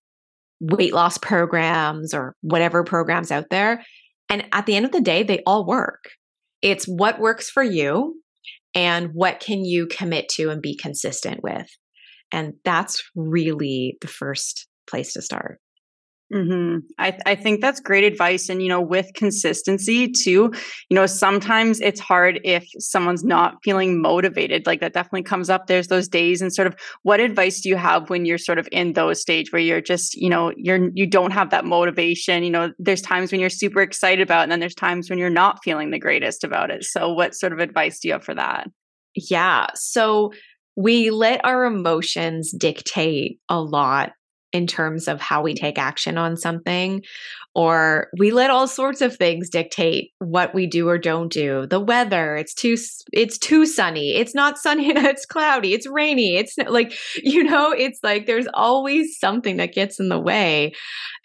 weight 0.61 0.93
loss 0.93 1.19
programs 1.19 2.13
or 2.13 2.37
whatever 2.43 2.85
programs 2.85 3.31
out 3.31 3.47
there. 3.51 3.83
And 4.29 4.47
at 4.53 4.67
the 4.67 4.77
end 4.77 4.85
of 4.85 4.93
the 4.93 5.01
day, 5.01 5.23
they 5.23 5.43
all 5.47 5.67
work. 5.67 6.11
It's 6.61 6.85
what 6.87 7.19
works 7.19 7.51
for 7.51 7.63
you 7.63 8.22
and 8.75 9.11
what 9.13 9.41
can 9.41 9.65
you 9.65 9.87
commit 9.87 10.29
to 10.31 10.51
and 10.51 10.63
be 10.63 10.77
consistent 10.77 11.43
with? 11.43 11.69
And 12.31 12.55
that's 12.65 13.03
really 13.15 13.99
the 14.01 14.09
first 14.09 14.67
place 14.87 15.13
to 15.15 15.23
start 15.23 15.61
Mm-hmm. 16.33 16.79
I, 16.99 17.19
I 17.27 17.35
think 17.35 17.61
that's 17.61 17.79
great 17.79 18.05
advice. 18.05 18.49
And, 18.49 18.63
you 18.63 18.69
know, 18.69 18.81
with 18.81 19.13
consistency 19.15 20.09
too, 20.09 20.51
you 20.89 20.95
know, 20.95 21.05
sometimes 21.05 21.79
it's 21.81 22.01
hard 22.01 22.41
if 22.43 22.67
someone's 22.79 23.23
not 23.23 23.57
feeling 23.63 24.01
motivated. 24.01 24.65
Like 24.65 24.81
that 24.81 24.95
definitely 24.95 25.25
comes 25.25 25.51
up. 25.51 25.67
There's 25.67 25.89
those 25.89 26.09
days 26.09 26.41
and 26.41 26.55
sort 26.55 26.69
of 26.69 26.75
what 27.03 27.21
advice 27.21 27.61
do 27.61 27.69
you 27.69 27.77
have 27.77 28.09
when 28.09 28.25
you're 28.25 28.39
sort 28.39 28.59
of 28.59 28.67
in 28.73 28.95
those 28.95 29.21
stage 29.21 29.53
where 29.53 29.61
you're 29.61 29.83
just, 29.83 30.15
you 30.15 30.31
know, 30.31 30.53
you're, 30.57 30.89
you 30.95 31.07
don't 31.07 31.33
have 31.33 31.51
that 31.51 31.67
motivation. 31.67 32.45
You 32.45 32.51
know, 32.51 32.73
there's 32.79 33.03
times 33.03 33.31
when 33.31 33.41
you're 33.41 33.51
super 33.51 33.83
excited 33.83 34.23
about, 34.23 34.41
it, 34.41 34.43
and 34.45 34.53
then 34.53 34.61
there's 34.61 34.75
times 34.75 35.11
when 35.11 35.19
you're 35.19 35.29
not 35.29 35.63
feeling 35.63 35.91
the 35.91 35.99
greatest 35.99 36.45
about 36.45 36.71
it. 36.71 36.85
So 36.85 37.13
what 37.13 37.35
sort 37.35 37.53
of 37.53 37.59
advice 37.59 37.99
do 37.99 38.09
you 38.09 38.15
have 38.15 38.25
for 38.25 38.35
that? 38.35 38.71
Yeah. 39.15 39.67
So 39.75 40.33
we 40.77 41.11
let 41.11 41.45
our 41.45 41.65
emotions 41.65 42.53
dictate 42.53 43.39
a 43.51 43.61
lot 43.61 44.13
in 44.53 44.67
terms 44.67 45.09
of 45.09 45.21
how 45.21 45.43
we 45.43 45.55
take 45.55 45.79
action 45.79 46.19
on 46.19 46.37
something 46.37 47.03
or 47.55 48.09
we 48.19 48.31
let 48.31 48.51
all 48.51 48.67
sorts 48.67 49.01
of 49.01 49.17
things 49.17 49.49
dictate 49.49 50.11
what 50.19 50.55
we 50.55 50.67
do 50.67 50.89
or 50.89 50.99
don't 50.99 51.33
do. 51.33 51.67
The 51.67 51.81
weather 51.81 52.37
it's 52.37 52.55
too 52.55 52.77
it's 53.13 53.39
too 53.39 53.67
sunny. 53.67 54.15
It's 54.15 54.35
not 54.35 54.59
sunny 54.59 54.89
it's 54.97 55.27
cloudy. 55.27 55.75
It's 55.75 55.87
rainy. 55.87 56.37
It's 56.37 56.57
like 56.69 56.95
you 57.17 57.45
know 57.45 57.73
it's 57.73 58.01
like 58.03 58.27
there's 58.27 58.49
always 58.55 59.19
something 59.19 59.57
that 59.57 59.75
gets 59.75 59.99
in 59.99 60.09
the 60.09 60.21
way 60.21 60.73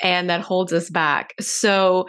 and 0.02 0.30
that 0.30 0.42
holds 0.42 0.74
us 0.74 0.90
back. 0.90 1.34
So 1.40 2.08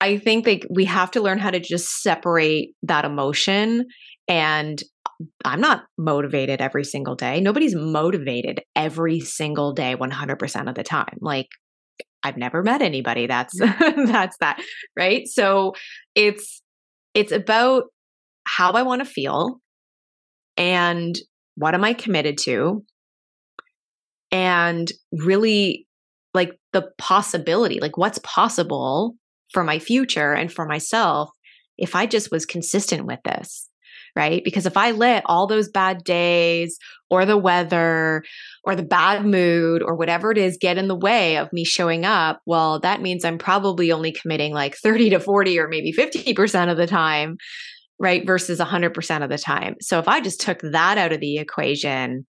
i 0.00 0.18
think 0.18 0.44
that 0.44 0.66
we 0.68 0.84
have 0.84 1.12
to 1.12 1.20
learn 1.20 1.38
how 1.38 1.50
to 1.50 1.60
just 1.60 2.02
separate 2.02 2.74
that 2.82 3.04
emotion 3.04 3.86
and 4.28 4.82
I'm 5.44 5.60
not 5.60 5.84
motivated 5.98 6.60
every 6.60 6.84
single 6.84 7.14
day. 7.14 7.40
Nobody's 7.40 7.74
motivated 7.74 8.62
every 8.76 9.20
single 9.20 9.72
day 9.72 9.96
100% 9.96 10.68
of 10.68 10.74
the 10.74 10.82
time. 10.82 11.18
Like 11.20 11.48
I've 12.22 12.36
never 12.36 12.62
met 12.62 12.82
anybody 12.82 13.26
that's 13.26 13.58
mm. 13.58 14.06
that's 14.12 14.36
that, 14.38 14.60
right? 14.96 15.26
So 15.26 15.74
it's 16.14 16.62
it's 17.14 17.32
about 17.32 17.84
how 18.46 18.72
I 18.72 18.82
want 18.82 19.00
to 19.00 19.10
feel 19.10 19.60
and 20.56 21.14
what 21.56 21.74
am 21.74 21.84
I 21.84 21.92
committed 21.92 22.38
to 22.44 22.84
and 24.30 24.90
really 25.12 25.86
like 26.34 26.52
the 26.72 26.90
possibility, 26.96 27.78
like 27.80 27.98
what's 27.98 28.18
possible 28.22 29.14
for 29.52 29.62
my 29.64 29.78
future 29.78 30.32
and 30.32 30.50
for 30.50 30.64
myself 30.64 31.30
if 31.78 31.94
I 31.94 32.06
just 32.06 32.30
was 32.30 32.46
consistent 32.46 33.06
with 33.06 33.18
this 33.24 33.68
right? 34.14 34.42
Because 34.44 34.66
if 34.66 34.76
I 34.76 34.90
let 34.90 35.22
all 35.26 35.46
those 35.46 35.68
bad 35.68 36.04
days 36.04 36.78
or 37.10 37.24
the 37.24 37.36
weather 37.36 38.22
or 38.64 38.76
the 38.76 38.82
bad 38.82 39.24
mood 39.24 39.82
or 39.82 39.94
whatever 39.94 40.30
it 40.30 40.38
is 40.38 40.58
get 40.60 40.78
in 40.78 40.88
the 40.88 40.96
way 40.96 41.36
of 41.36 41.52
me 41.52 41.64
showing 41.64 42.04
up, 42.04 42.40
well, 42.46 42.80
that 42.80 43.00
means 43.00 43.24
I'm 43.24 43.38
probably 43.38 43.90
only 43.92 44.12
committing 44.12 44.52
like 44.52 44.76
30 44.76 45.10
to 45.10 45.20
40 45.20 45.58
or 45.58 45.68
maybe 45.68 45.92
50% 45.92 46.70
of 46.70 46.76
the 46.76 46.86
time, 46.86 47.36
right? 47.98 48.26
Versus 48.26 48.58
100% 48.58 49.22
of 49.22 49.30
the 49.30 49.38
time. 49.38 49.76
So 49.80 49.98
if 49.98 50.08
I 50.08 50.20
just 50.20 50.40
took 50.40 50.60
that 50.60 50.98
out 50.98 51.12
of 51.12 51.20
the 51.20 51.38
equation, 51.38 52.26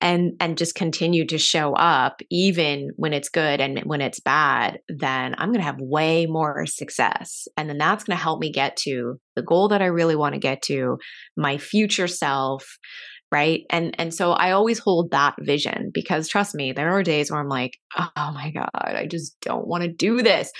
and 0.00 0.32
and 0.40 0.56
just 0.56 0.74
continue 0.74 1.26
to 1.26 1.38
show 1.38 1.72
up 1.74 2.20
even 2.30 2.90
when 2.96 3.12
it's 3.12 3.28
good 3.28 3.60
and 3.60 3.80
when 3.80 4.00
it's 4.00 4.20
bad 4.20 4.78
then 4.88 5.34
i'm 5.38 5.48
going 5.48 5.60
to 5.60 5.64
have 5.64 5.80
way 5.80 6.26
more 6.26 6.66
success. 6.66 7.48
And 7.56 7.68
then 7.68 7.78
that's 7.78 8.04
going 8.04 8.16
to 8.16 8.22
help 8.22 8.40
me 8.40 8.52
get 8.52 8.76
to 8.78 9.18
the 9.36 9.42
goal 9.42 9.68
that 9.68 9.82
i 9.82 9.86
really 9.86 10.16
want 10.16 10.34
to 10.34 10.40
get 10.40 10.62
to 10.62 10.98
my 11.36 11.58
future 11.58 12.08
self 12.08 12.78
right? 13.30 13.64
And 13.68 13.94
and 13.98 14.14
so 14.14 14.32
i 14.32 14.52
always 14.52 14.78
hold 14.78 15.10
that 15.10 15.34
vision 15.40 15.90
because 15.92 16.28
trust 16.28 16.54
me 16.54 16.72
there 16.72 16.90
are 16.90 17.02
days 17.02 17.30
where 17.30 17.40
i'm 17.40 17.48
like 17.48 17.72
oh 17.98 18.10
my 18.16 18.50
god 18.52 18.70
i 18.74 19.06
just 19.06 19.38
don't 19.40 19.66
want 19.66 19.82
to 19.82 19.92
do 19.92 20.22
this. 20.22 20.50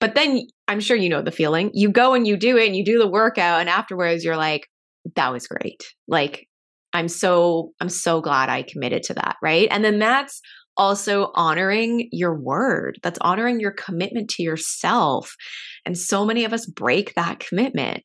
But 0.00 0.14
then 0.14 0.42
i'm 0.68 0.80
sure 0.80 0.96
you 0.96 1.08
know 1.08 1.22
the 1.22 1.30
feeling. 1.30 1.70
You 1.72 1.90
go 1.90 2.14
and 2.14 2.26
you 2.26 2.36
do 2.36 2.56
it 2.56 2.66
and 2.66 2.76
you 2.76 2.84
do 2.84 2.98
the 2.98 3.08
workout 3.08 3.60
and 3.60 3.68
afterwards 3.68 4.24
you're 4.24 4.36
like 4.36 4.66
that 5.14 5.32
was 5.32 5.46
great. 5.46 5.84
Like 6.08 6.48
I'm 6.96 7.08
so 7.08 7.72
I'm 7.78 7.90
so 7.90 8.22
glad 8.22 8.48
I 8.48 8.62
committed 8.62 9.02
to 9.04 9.14
that, 9.14 9.36
right? 9.42 9.68
And 9.70 9.84
then 9.84 9.98
that's 9.98 10.40
also 10.78 11.30
honoring 11.34 12.08
your 12.10 12.34
word. 12.34 12.98
That's 13.02 13.18
honoring 13.20 13.60
your 13.60 13.72
commitment 13.72 14.30
to 14.30 14.42
yourself. 14.42 15.34
And 15.84 15.96
so 15.96 16.24
many 16.24 16.46
of 16.46 16.54
us 16.54 16.64
break 16.64 17.12
that 17.14 17.38
commitment. 17.38 18.02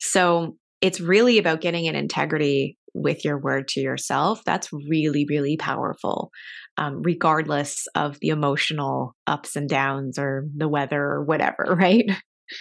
So 0.00 0.56
it's 0.80 1.00
really 1.00 1.36
about 1.36 1.60
getting 1.60 1.86
an 1.86 1.96
integrity 1.96 2.78
with 2.94 3.26
your 3.26 3.38
word 3.38 3.68
to 3.68 3.80
yourself. 3.80 4.42
That's 4.46 4.72
really, 4.72 5.26
really 5.28 5.58
powerful, 5.58 6.30
um, 6.78 7.02
regardless 7.02 7.86
of 7.94 8.18
the 8.20 8.28
emotional 8.28 9.14
ups 9.26 9.54
and 9.54 9.68
downs 9.68 10.18
or 10.18 10.46
the 10.56 10.68
weather 10.68 11.02
or 11.02 11.24
whatever, 11.24 11.76
right? 11.78 12.06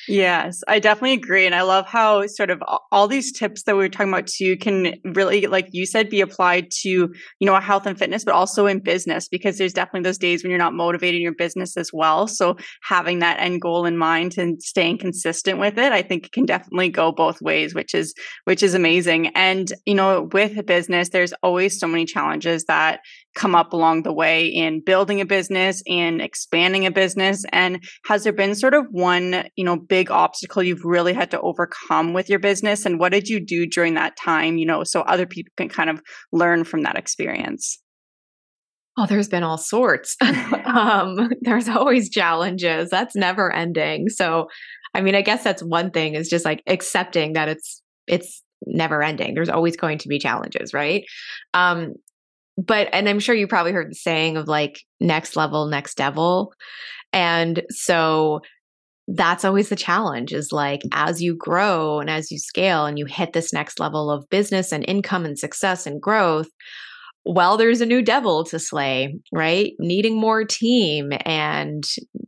Yes, 0.07 0.61
I 0.67 0.79
definitely 0.79 1.13
agree. 1.13 1.45
And 1.45 1.55
I 1.55 1.61
love 1.61 1.85
how 1.87 2.25
sort 2.27 2.49
of 2.49 2.61
all 2.91 3.07
these 3.07 3.31
tips 3.31 3.63
that 3.63 3.75
we 3.75 3.85
are 3.85 3.89
talking 3.89 4.11
about 4.11 4.27
too 4.27 4.57
can 4.57 4.95
really, 5.03 5.47
like 5.47 5.69
you 5.71 5.85
said, 5.85 6.09
be 6.09 6.21
applied 6.21 6.71
to, 6.81 6.89
you 6.89 7.13
know, 7.41 7.59
health 7.59 7.85
and 7.85 7.97
fitness, 7.97 8.23
but 8.23 8.33
also 8.33 8.65
in 8.65 8.79
business, 8.79 9.27
because 9.27 9.57
there's 9.57 9.73
definitely 9.73 10.07
those 10.07 10.17
days 10.17 10.43
when 10.43 10.49
you're 10.49 10.59
not 10.59 10.73
motivated 10.73 11.15
in 11.15 11.21
your 11.21 11.33
business 11.33 11.77
as 11.77 11.91
well. 11.93 12.27
So 12.27 12.57
having 12.83 13.19
that 13.19 13.39
end 13.39 13.61
goal 13.61 13.85
in 13.85 13.97
mind 13.97 14.37
and 14.37 14.61
staying 14.61 14.97
consistent 14.97 15.59
with 15.59 15.77
it, 15.77 15.91
I 15.91 16.01
think 16.01 16.25
it 16.25 16.31
can 16.31 16.45
definitely 16.45 16.89
go 16.89 17.11
both 17.11 17.41
ways, 17.41 17.73
which 17.73 17.93
is, 17.95 18.13
which 18.45 18.63
is 18.63 18.73
amazing. 18.73 19.27
And, 19.35 19.71
you 19.85 19.95
know, 19.95 20.29
with 20.33 20.57
a 20.57 20.63
business, 20.63 21.09
there's 21.09 21.33
always 21.43 21.79
so 21.79 21.87
many 21.87 22.05
challenges 22.05 22.65
that 22.65 22.99
come 23.35 23.55
up 23.55 23.73
along 23.73 24.03
the 24.03 24.13
way 24.13 24.45
in 24.45 24.81
building 24.83 25.21
a 25.21 25.25
business 25.25 25.81
in 25.85 26.21
expanding 26.21 26.85
a 26.85 26.91
business 26.91 27.43
and 27.51 27.83
has 28.05 28.23
there 28.23 28.33
been 28.33 28.55
sort 28.55 28.73
of 28.73 28.85
one 28.91 29.47
you 29.55 29.63
know 29.63 29.77
big 29.77 30.11
obstacle 30.11 30.63
you've 30.63 30.85
really 30.85 31.13
had 31.13 31.31
to 31.31 31.41
overcome 31.41 32.13
with 32.13 32.29
your 32.29 32.39
business 32.39 32.85
and 32.85 32.99
what 32.99 33.11
did 33.11 33.27
you 33.27 33.39
do 33.39 33.65
during 33.65 33.95
that 33.95 34.15
time 34.15 34.57
you 34.57 34.65
know 34.65 34.83
so 34.83 35.01
other 35.01 35.25
people 35.25 35.51
can 35.57 35.69
kind 35.69 35.89
of 35.89 36.01
learn 36.31 36.63
from 36.63 36.81
that 36.81 36.97
experience 36.97 37.79
Oh, 38.95 39.07
there's 39.07 39.27
been 39.27 39.43
all 39.43 39.57
sorts. 39.57 40.15
um, 40.65 41.31
there's 41.41 41.67
always 41.67 42.09
challenges. 42.09 42.91
That's 42.91 43.15
never 43.15 43.51
ending. 43.51 44.09
So, 44.09 44.49
I 44.93 45.01
mean, 45.01 45.15
I 45.15 45.21
guess 45.21 45.43
that's 45.43 45.63
one 45.63 45.89
thing 45.89 46.13
is 46.13 46.29
just 46.29 46.45
like 46.45 46.61
accepting 46.67 47.33
that 47.33 47.49
it's 47.49 47.81
it's 48.05 48.43
never 48.67 49.01
ending. 49.01 49.33
There's 49.33 49.49
always 49.49 49.75
going 49.75 49.97
to 49.99 50.07
be 50.07 50.19
challenges, 50.19 50.73
right? 50.73 51.03
Um, 51.53 51.93
but 52.57 52.87
and 52.93 53.09
i'm 53.09 53.19
sure 53.19 53.35
you 53.35 53.47
probably 53.47 53.71
heard 53.71 53.91
the 53.91 53.95
saying 53.95 54.37
of 54.37 54.47
like 54.47 54.81
next 54.99 55.35
level 55.35 55.67
next 55.67 55.97
devil. 55.97 56.53
And 57.11 57.61
so 57.69 58.41
that's 59.07 59.45
always 59.45 59.69
the 59.69 59.75
challenge 59.75 60.33
is 60.33 60.51
like 60.51 60.81
as 60.93 61.21
you 61.21 61.35
grow 61.35 61.99
and 61.99 62.09
as 62.09 62.31
you 62.31 62.39
scale 62.39 62.85
and 62.85 62.97
you 62.97 63.05
hit 63.05 63.33
this 63.33 63.51
next 63.51 63.79
level 63.79 64.09
of 64.09 64.29
business 64.29 64.71
and 64.71 64.85
income 64.87 65.25
and 65.25 65.37
success 65.37 65.85
and 65.85 66.01
growth 66.01 66.47
well 67.25 67.57
there's 67.57 67.81
a 67.81 67.85
new 67.85 68.01
devil 68.01 68.45
to 68.45 68.57
slay 68.57 69.13
right? 69.33 69.73
Needing 69.77 70.19
more 70.19 70.45
team 70.45 71.11
and 71.25 71.83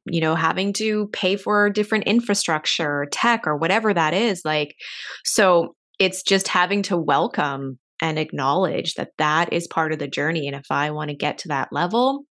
you 0.06 0.22
know 0.22 0.36
having 0.36 0.74
to 0.74 1.08
pay 1.14 1.38
for 1.38 1.70
different 1.70 2.06
infrastructure 2.06 3.02
or 3.02 3.08
tech 3.10 3.48
or 3.48 3.56
whatever 3.56 3.94
that 3.94 4.14
is 4.14 4.42
like 4.44 4.76
so 5.24 5.76
it's 5.98 6.24
just 6.24 6.50
having 6.50 6.82
to 6.84 6.98
welcome 6.98 7.80
and 8.02 8.20
acknowledge 8.20 8.96
that 8.96 9.12
that 9.18 9.54
is 9.54 9.68
part 9.68 9.92
of 9.92 10.00
the 10.00 10.08
journey. 10.08 10.48
And 10.48 10.56
if 10.56 10.66
I 10.70 10.92
want 10.92 11.10
to 11.10 11.16
get 11.16 11.40
to 11.40 11.48
that 11.50 11.72
level, 11.72 12.26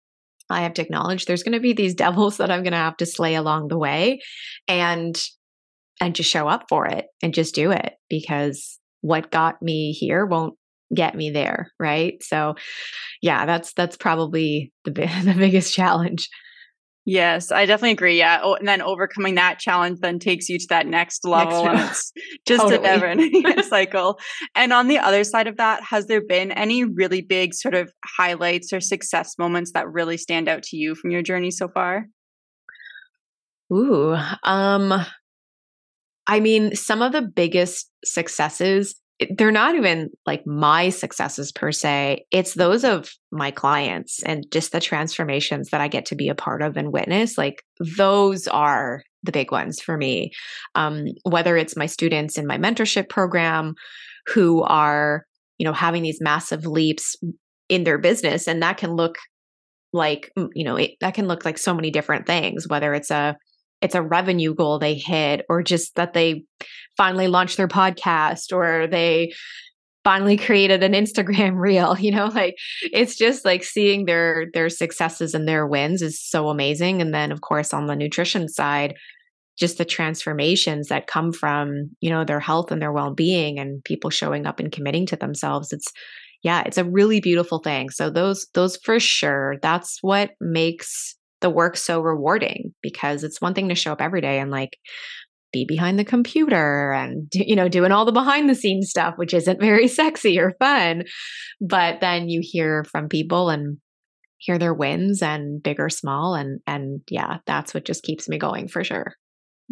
I 0.49 0.63
have 0.63 0.75
to 0.75 0.83
acknowledge 0.83 1.25
there's 1.27 1.43
going 1.43 1.53
to 1.55 1.61
be 1.61 1.73
these 1.73 1.95
devils 2.07 2.39
that 2.39 2.51
I'm 2.51 2.63
going 2.63 2.73
to 2.73 2.79
have 2.79 2.97
to 2.99 3.07
slay 3.07 3.35
along 3.35 3.69
the 3.69 3.79
way 3.79 4.21
and 4.69 5.21
and 6.03 6.15
just 6.15 6.31
show 6.31 6.49
up 6.49 6.65
for 6.69 6.87
it 6.87 7.07
and 7.23 7.35
just 7.35 7.55
do 7.55 7.71
it 7.71 7.93
because 8.09 8.79
what 9.03 9.31
got 9.31 9.61
me 9.61 9.93
here 9.93 10.25
won't 10.25 10.55
get 10.95 11.15
me 11.15 11.31
there, 11.31 11.71
right? 11.79 12.23
So 12.23 12.55
yeah, 13.23 13.47
that's 13.47 13.73
that's 13.75 13.97
probably 13.97 14.73
the 14.85 14.91
the 15.25 15.35
biggest 15.37 15.75
challenge. 15.75 16.29
Yes, 17.07 17.51
I 17.51 17.65
definitely 17.65 17.93
agree. 17.93 18.19
Yeah. 18.19 18.41
Oh, 18.43 18.55
and 18.55 18.69
then 18.69 18.83
overcoming 18.83 19.35
that 19.37 19.59
challenge 19.59 20.01
then 20.01 20.19
takes 20.19 20.49
you 20.49 20.59
to 20.59 20.67
that 20.69 20.87
next 20.87 21.27
level. 21.27 21.65
Next 21.65 22.13
and 22.15 22.23
it's 22.31 22.39
just 22.47 22.63
totally. 22.63 22.79
a 22.79 22.83
never 22.83 23.07
ending 23.07 23.63
cycle. 23.69 24.19
And 24.55 24.73
on 24.73 24.89
the 24.89 24.99
other 24.99 25.25
side 25.25 25.47
of 25.47 25.57
that, 25.57 25.83
has 25.83 26.07
there 26.07 26.21
been 26.21 26.53
any 26.53 26.85
really 26.85 27.23
big 27.23 27.55
sort 27.55 27.75
of 27.75 27.91
highlights 28.05 28.73
or 28.73 28.81
success 28.81 29.39
moments 29.39 29.73
that 29.73 29.91
really 29.91 30.19
stand 30.19 30.49
out 30.49 30.63
to 30.65 30.77
you 30.77 30.95
from 30.95 31.11
your 31.11 31.23
journey 31.23 31.51
so 31.51 31.69
far? 31.69 32.07
Ooh, 33.73 34.17
um, 34.43 34.93
I 36.27 36.41
mean, 36.41 36.75
some 36.77 37.03
of 37.03 37.13
the 37.13 37.23
biggest 37.23 37.91
successes 38.05 38.95
they're 39.37 39.51
not 39.51 39.75
even 39.75 40.09
like 40.27 40.47
my 40.47 40.89
successes 40.89 41.53
per 41.53 41.73
se. 41.73 42.25
It's 42.31 42.55
those 42.55 42.85
of 42.85 43.11
my 43.31 43.51
clients 43.51 44.23
and 44.23 44.45
just 44.51 44.73
the 44.73 44.81
transformations 44.81 45.71
that 45.71 45.81
I 45.81 45.89
get 45.89 46.07
to 46.07 46.17
be 46.17 46.29
a 46.29 46.35
part 46.35 46.63
of 46.63 46.77
and 46.77 46.93
witness. 46.93 47.37
Like 47.37 47.63
those 47.97 48.49
are 48.49 49.03
the 49.23 49.33
big 49.33 49.53
ones 49.53 49.81
for 49.81 49.97
me. 49.97 50.31
Um, 50.75 51.07
whether 51.25 51.57
it's 51.57 51.77
my 51.77 51.87
students 51.87 52.39
in 52.39 52.47
my 52.47 52.57
mentorship 52.57 53.09
program 53.09 53.75
who 54.27 54.63
are, 54.63 55.25
you 55.59 55.65
know, 55.65 55.75
having 55.75 56.03
these 56.03 56.21
massive 56.21 56.65
leaps 56.65 57.17
in 57.69 57.85
their 57.85 57.99
business, 57.99 58.49
and 58.49 58.63
that 58.63 58.79
can 58.79 58.93
look 58.93 59.19
like, 59.93 60.31
you 60.55 60.65
know, 60.65 60.77
it, 60.77 60.93
that 61.01 61.15
can 61.15 61.27
look 61.27 61.45
like 61.45 61.59
so 61.59 61.75
many 61.75 61.91
different 61.91 62.27
things, 62.27 62.67
whether 62.69 62.95
it's 62.95 63.11
a 63.11 63.37
it's 63.81 63.95
a 63.95 64.03
revenue 64.03 64.55
goal 64.55 64.79
they 64.79 64.95
hit 64.95 65.45
or 65.49 65.63
just 65.63 65.95
that 65.97 66.13
they 66.13 66.45
finally 66.97 67.29
launched 67.29 67.57
their 67.57 67.69
podcast 67.69 68.53
or 68.53 68.87
they 68.87 69.33
finally 70.05 70.37
created 70.37 70.83
an 70.83 70.93
Instagram 70.93 71.57
reel, 71.61 71.99
you 71.99 72.11
know, 72.11 72.27
like 72.27 72.55
it's 72.83 73.17
just 73.17 73.45
like 73.45 73.65
seeing 73.65 74.07
their 74.07 74.47
their 74.53 74.69
successes 74.69 75.35
and 75.35 75.47
their 75.47 75.67
wins 75.67 76.03
is 76.03 76.21
so 76.21 76.49
amazing 76.49 77.01
and 77.01 77.13
then 77.15 77.33
of 77.33 77.41
course 77.41 77.73
on 77.73 77.87
the 77.87 77.97
nutrition 77.97 78.49
side 78.49 78.95
just 79.59 79.77
the 79.77 79.85
transformations 79.85 80.89
that 80.89 81.07
come 81.07 81.33
from, 81.33 81.91
you 82.01 82.09
know, 82.09 82.25
their 82.25 82.41
health 82.41 82.73
and 82.73 82.81
their 82.81 82.93
well-being 82.93 83.59
and 83.59 83.85
people 83.85 84.09
showing 84.09 84.47
up 84.47 84.59
and 84.59 84.73
committing 84.73 85.05
to 85.05 85.17
themselves. 85.17 85.71
It's 85.71 85.93
yeah, 86.43 86.63
it's 86.65 86.79
a 86.79 86.85
really 86.85 87.21
beautiful 87.21 87.59
thing. 87.59 87.91
So 87.91 88.09
those 88.09 88.47
those 88.55 88.79
for 88.79 88.99
sure, 88.99 89.57
that's 89.61 89.99
what 90.01 90.31
makes 90.41 91.15
the 91.41 91.51
work 91.51 91.77
so 91.77 92.01
rewarding 92.01 92.75
because 92.83 93.25
it's 93.25 93.41
one 93.41 93.55
thing 93.55 93.69
to 93.69 93.75
show 93.75 93.93
up 93.93 94.03
every 94.03 94.21
day 94.21 94.39
and 94.39 94.51
like 94.51 94.79
be 95.53 95.65
behind 95.65 95.99
the 95.99 96.05
computer 96.05 96.93
and 96.93 97.29
you 97.35 97.57
know 97.57 97.69
doing 97.69 97.93
all 97.93 98.05
the 98.05 98.13
behind 98.13 98.49
the 98.49 98.55
scenes 98.55 98.91
stuff 98.91 99.15
which 99.17 99.35
isn't 99.35 99.61
very 99.61 99.89
sexy 100.01 100.39
or 100.39 100.55
fun 100.59 101.05
but 101.61 102.01
then 102.01 102.29
you 102.29 102.41
hear 102.43 102.85
from 102.85 103.09
people 103.09 103.51
and 103.51 103.79
hear 104.39 104.59
their 104.59 104.73
wins 104.73 105.23
and 105.23 105.63
big 105.63 105.79
or 105.79 105.91
small 105.91 106.35
and 106.35 106.61
and 106.67 107.01
yeah 107.11 107.39
that's 107.47 107.75
what 107.75 107.85
just 107.85 108.03
keeps 108.03 108.29
me 108.29 108.39
going 108.39 108.69
for 108.69 108.83
sure 108.83 109.15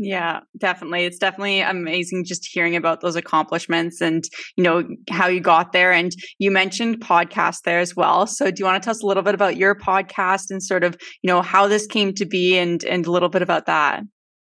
yeah, 0.01 0.41
definitely. 0.57 1.05
It's 1.05 1.19
definitely 1.19 1.61
amazing 1.61 2.25
just 2.25 2.49
hearing 2.51 2.77
about 2.77 3.01
those 3.01 3.17
accomplishments 3.17 4.01
and, 4.01 4.23
you 4.57 4.63
know, 4.63 4.85
how 5.11 5.27
you 5.27 5.41
got 5.41 5.73
there. 5.73 5.93
And 5.93 6.13
you 6.39 6.53
mentioned 6.53 7.01
podcast 7.01 7.63
there 7.65 7.81
as 7.81 7.97
well. 7.97 8.27
So 8.29 8.51
do 8.51 8.61
you 8.61 8.65
want 8.65 8.81
to 8.81 8.87
tell 8.87 8.93
us 8.93 9.03
a 9.03 9.07
little 9.07 9.25
bit 9.25 9.35
about 9.35 9.57
your 9.57 9.75
podcast 9.75 10.51
and 10.51 10.63
sort 10.63 10.85
of, 10.85 10.97
you 11.23 11.29
know, 11.29 11.43
how 11.43 11.67
this 11.67 11.87
came 11.87 12.15
to 12.15 12.25
be 12.25 12.57
and 12.57 12.85
and 12.85 13.07
a 13.07 13.11
little 13.11 13.29
bit 13.29 13.43
about 13.43 13.67
that? 13.67 14.05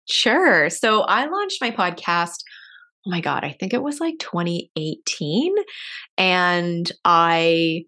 Sure. 0.10 0.70
So 0.70 1.02
I 1.02 1.26
launched 1.26 1.62
my 1.62 1.72
podcast 1.72 2.38
oh 3.06 3.10
my 3.10 3.20
god, 3.20 3.44
I 3.44 3.56
think 3.60 3.74
it 3.74 3.82
was 3.82 4.00
like 4.00 4.16
2018 4.20 5.56
and 6.18 6.92
I 7.04 7.84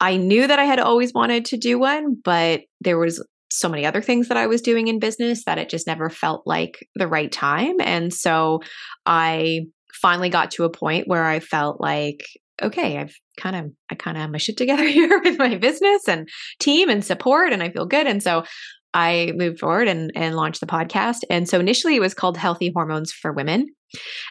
I 0.00 0.16
knew 0.16 0.46
that 0.46 0.58
I 0.58 0.64
had 0.64 0.80
always 0.80 1.12
wanted 1.12 1.46
to 1.46 1.56
do 1.56 1.78
one, 1.78 2.16
but 2.24 2.62
there 2.80 2.98
was 2.98 3.24
so 3.58 3.68
many 3.68 3.86
other 3.86 4.02
things 4.02 4.28
that 4.28 4.36
I 4.36 4.46
was 4.46 4.62
doing 4.62 4.88
in 4.88 4.98
business 4.98 5.44
that 5.44 5.58
it 5.58 5.68
just 5.68 5.86
never 5.86 6.10
felt 6.10 6.46
like 6.46 6.86
the 6.94 7.08
right 7.08 7.30
time. 7.30 7.76
And 7.80 8.12
so 8.12 8.60
I 9.06 9.66
finally 9.92 10.28
got 10.28 10.50
to 10.52 10.64
a 10.64 10.70
point 10.70 11.08
where 11.08 11.24
I 11.24 11.40
felt 11.40 11.80
like, 11.80 12.26
okay, 12.62 12.98
I've 12.98 13.14
kind 13.38 13.56
of, 13.56 13.72
I 13.90 13.94
kind 13.94 14.16
of 14.16 14.22
have 14.22 14.30
my 14.30 14.38
shit 14.38 14.56
together 14.56 14.84
here 14.88 15.20
with 15.24 15.38
my 15.38 15.56
business 15.56 16.08
and 16.08 16.28
team 16.60 16.88
and 16.88 17.04
support, 17.04 17.52
and 17.52 17.62
I 17.62 17.70
feel 17.70 17.86
good. 17.86 18.06
And 18.06 18.22
so 18.22 18.44
I 18.92 19.32
moved 19.34 19.58
forward 19.58 19.88
and, 19.88 20.12
and 20.14 20.36
launched 20.36 20.60
the 20.60 20.66
podcast. 20.66 21.22
And 21.28 21.48
so 21.48 21.58
initially 21.58 21.96
it 21.96 22.00
was 22.00 22.14
called 22.14 22.36
Healthy 22.36 22.70
Hormones 22.74 23.12
for 23.12 23.32
Women. 23.32 23.66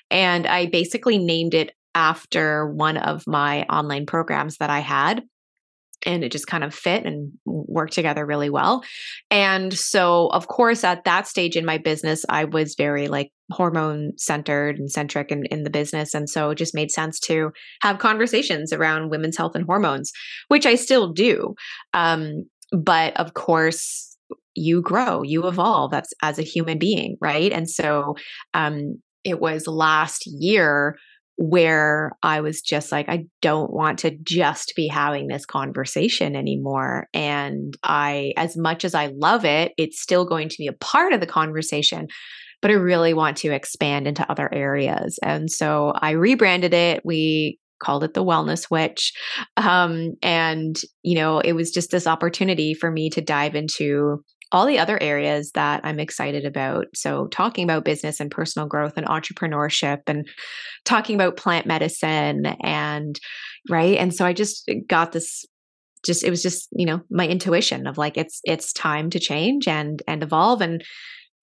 And 0.09 0.47
I 0.47 0.67
basically 0.67 1.17
named 1.17 1.53
it 1.53 1.73
after 1.95 2.71
one 2.71 2.97
of 2.97 3.27
my 3.27 3.63
online 3.63 4.05
programs 4.05 4.57
that 4.57 4.69
I 4.69 4.79
had 4.79 5.23
and 6.05 6.23
it 6.23 6.31
just 6.31 6.47
kind 6.47 6.63
of 6.63 6.73
fit 6.73 7.05
and 7.05 7.31
worked 7.45 7.93
together 7.93 8.25
really 8.25 8.49
well. 8.49 8.83
And 9.31 9.73
so, 9.73 10.27
of 10.27 10.47
course, 10.47 10.83
at 10.83 11.03
that 11.05 11.27
stage 11.27 11.55
in 11.55 11.65
my 11.65 11.77
business, 11.77 12.25
I 12.29 12.45
was 12.45 12.75
very 12.75 13.07
like 13.07 13.31
hormone 13.51 14.11
centered 14.17 14.77
and 14.77 14.91
centric 14.91 15.31
in, 15.31 15.45
in 15.45 15.63
the 15.63 15.69
business. 15.69 16.13
And 16.13 16.29
so 16.29 16.51
it 16.51 16.57
just 16.57 16.75
made 16.75 16.91
sense 16.91 17.19
to 17.21 17.51
have 17.81 17.99
conversations 17.99 18.73
around 18.73 19.09
women's 19.09 19.37
health 19.37 19.55
and 19.55 19.65
hormones, 19.65 20.11
which 20.47 20.65
I 20.65 20.75
still 20.75 21.11
do. 21.11 21.55
Um, 21.93 22.45
but 22.71 23.15
of 23.17 23.33
course, 23.33 24.17
you 24.55 24.81
grow, 24.81 25.23
you 25.23 25.47
evolve. 25.47 25.91
That's 25.91 26.13
as 26.21 26.39
a 26.39 26.43
human 26.43 26.77
being, 26.77 27.17
right? 27.19 27.51
And 27.51 27.69
so 27.69 28.15
um, 28.53 28.99
it 29.23 29.39
was 29.39 29.67
last 29.67 30.23
year 30.25 30.97
where 31.37 32.11
I 32.21 32.41
was 32.41 32.61
just 32.61 32.91
like, 32.91 33.09
I 33.09 33.25
don't 33.41 33.71
want 33.71 33.99
to 33.99 34.11
just 34.23 34.73
be 34.75 34.87
having 34.87 35.27
this 35.27 35.45
conversation 35.45 36.35
anymore. 36.35 37.07
And 37.13 37.75
I, 37.83 38.33
as 38.37 38.55
much 38.55 38.85
as 38.85 38.93
I 38.93 39.07
love 39.15 39.43
it, 39.43 39.73
it's 39.77 40.01
still 40.01 40.25
going 40.25 40.49
to 40.49 40.57
be 40.57 40.67
a 40.67 40.73
part 40.73 41.13
of 41.13 41.19
the 41.19 41.27
conversation, 41.27 42.07
but 42.61 42.71
I 42.71 42.75
really 42.75 43.13
want 43.13 43.37
to 43.37 43.51
expand 43.51 44.07
into 44.07 44.29
other 44.29 44.53
areas. 44.53 45.17
And 45.23 45.49
so 45.49 45.93
I 45.95 46.11
rebranded 46.11 46.73
it. 46.73 47.01
We 47.03 47.59
called 47.83 48.03
it 48.03 48.13
the 48.13 48.23
wellness 48.23 48.71
witch 48.71 49.11
um, 49.57 50.13
and 50.21 50.79
you 51.01 51.15
know 51.15 51.39
it 51.39 51.53
was 51.53 51.69
just 51.69 51.91
this 51.91 52.07
opportunity 52.07 52.73
for 52.73 52.89
me 52.89 53.09
to 53.09 53.19
dive 53.19 53.55
into 53.55 54.23
all 54.53 54.65
the 54.67 54.79
other 54.79 55.01
areas 55.01 55.51
that 55.55 55.81
I'm 55.83 55.99
excited 55.99 56.45
about. 56.45 56.85
So, 56.95 57.27
talking 57.27 57.63
about 57.63 57.83
business 57.83 58.19
and 58.19 58.31
personal 58.31 58.67
growth 58.67 58.93
and 58.95 59.07
entrepreneurship 59.07 60.01
and 60.07 60.27
talking 60.85 61.15
about 61.15 61.37
plant 61.37 61.65
medicine 61.65 62.45
and 62.63 63.19
right. 63.69 63.97
And 63.97 64.13
so, 64.13 64.25
I 64.25 64.33
just 64.33 64.71
got 64.87 65.11
this 65.11 65.45
just 66.05 66.23
it 66.23 66.29
was 66.29 66.43
just 66.43 66.67
you 66.73 66.85
know 66.85 67.01
my 67.09 67.27
intuition 67.27 67.87
of 67.87 67.97
like 67.97 68.17
it's 68.17 68.41
it's 68.43 68.73
time 68.73 69.09
to 69.09 69.19
change 69.19 69.67
and 69.67 70.01
and 70.07 70.21
evolve 70.21 70.61
and 70.61 70.83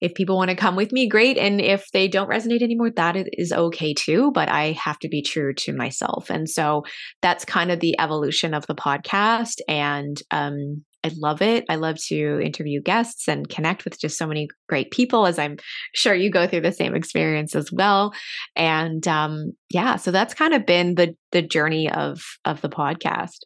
if 0.00 0.14
people 0.14 0.36
want 0.36 0.50
to 0.50 0.56
come 0.56 0.76
with 0.76 0.92
me 0.92 1.08
great 1.08 1.36
and 1.36 1.60
if 1.60 1.86
they 1.92 2.08
don't 2.08 2.30
resonate 2.30 2.62
anymore 2.62 2.90
that 2.90 3.16
is 3.32 3.52
okay 3.52 3.94
too 3.94 4.30
but 4.32 4.48
i 4.50 4.72
have 4.72 4.98
to 4.98 5.08
be 5.08 5.22
true 5.22 5.54
to 5.54 5.72
myself 5.72 6.28
and 6.28 6.48
so 6.48 6.82
that's 7.22 7.44
kind 7.44 7.70
of 7.70 7.80
the 7.80 7.98
evolution 7.98 8.52
of 8.52 8.66
the 8.66 8.74
podcast 8.74 9.60
and 9.66 10.22
um 10.30 10.84
I 11.02 11.10
love 11.16 11.40
it. 11.40 11.64
I 11.68 11.76
love 11.76 11.96
to 12.08 12.40
interview 12.42 12.82
guests 12.82 13.26
and 13.26 13.48
connect 13.48 13.84
with 13.84 13.98
just 13.98 14.18
so 14.18 14.26
many 14.26 14.48
great 14.68 14.90
people, 14.90 15.26
as 15.26 15.38
I'm 15.38 15.56
sure 15.94 16.14
you 16.14 16.30
go 16.30 16.46
through 16.46 16.60
the 16.60 16.72
same 16.72 16.94
experience 16.94 17.54
as 17.54 17.72
well. 17.72 18.12
And 18.54 19.06
um, 19.08 19.52
yeah, 19.70 19.96
so 19.96 20.10
that's 20.10 20.34
kind 20.34 20.54
of 20.54 20.66
been 20.66 20.96
the 20.96 21.14
the 21.32 21.42
journey 21.42 21.90
of 21.90 22.22
of 22.44 22.60
the 22.60 22.68
podcast. 22.68 23.38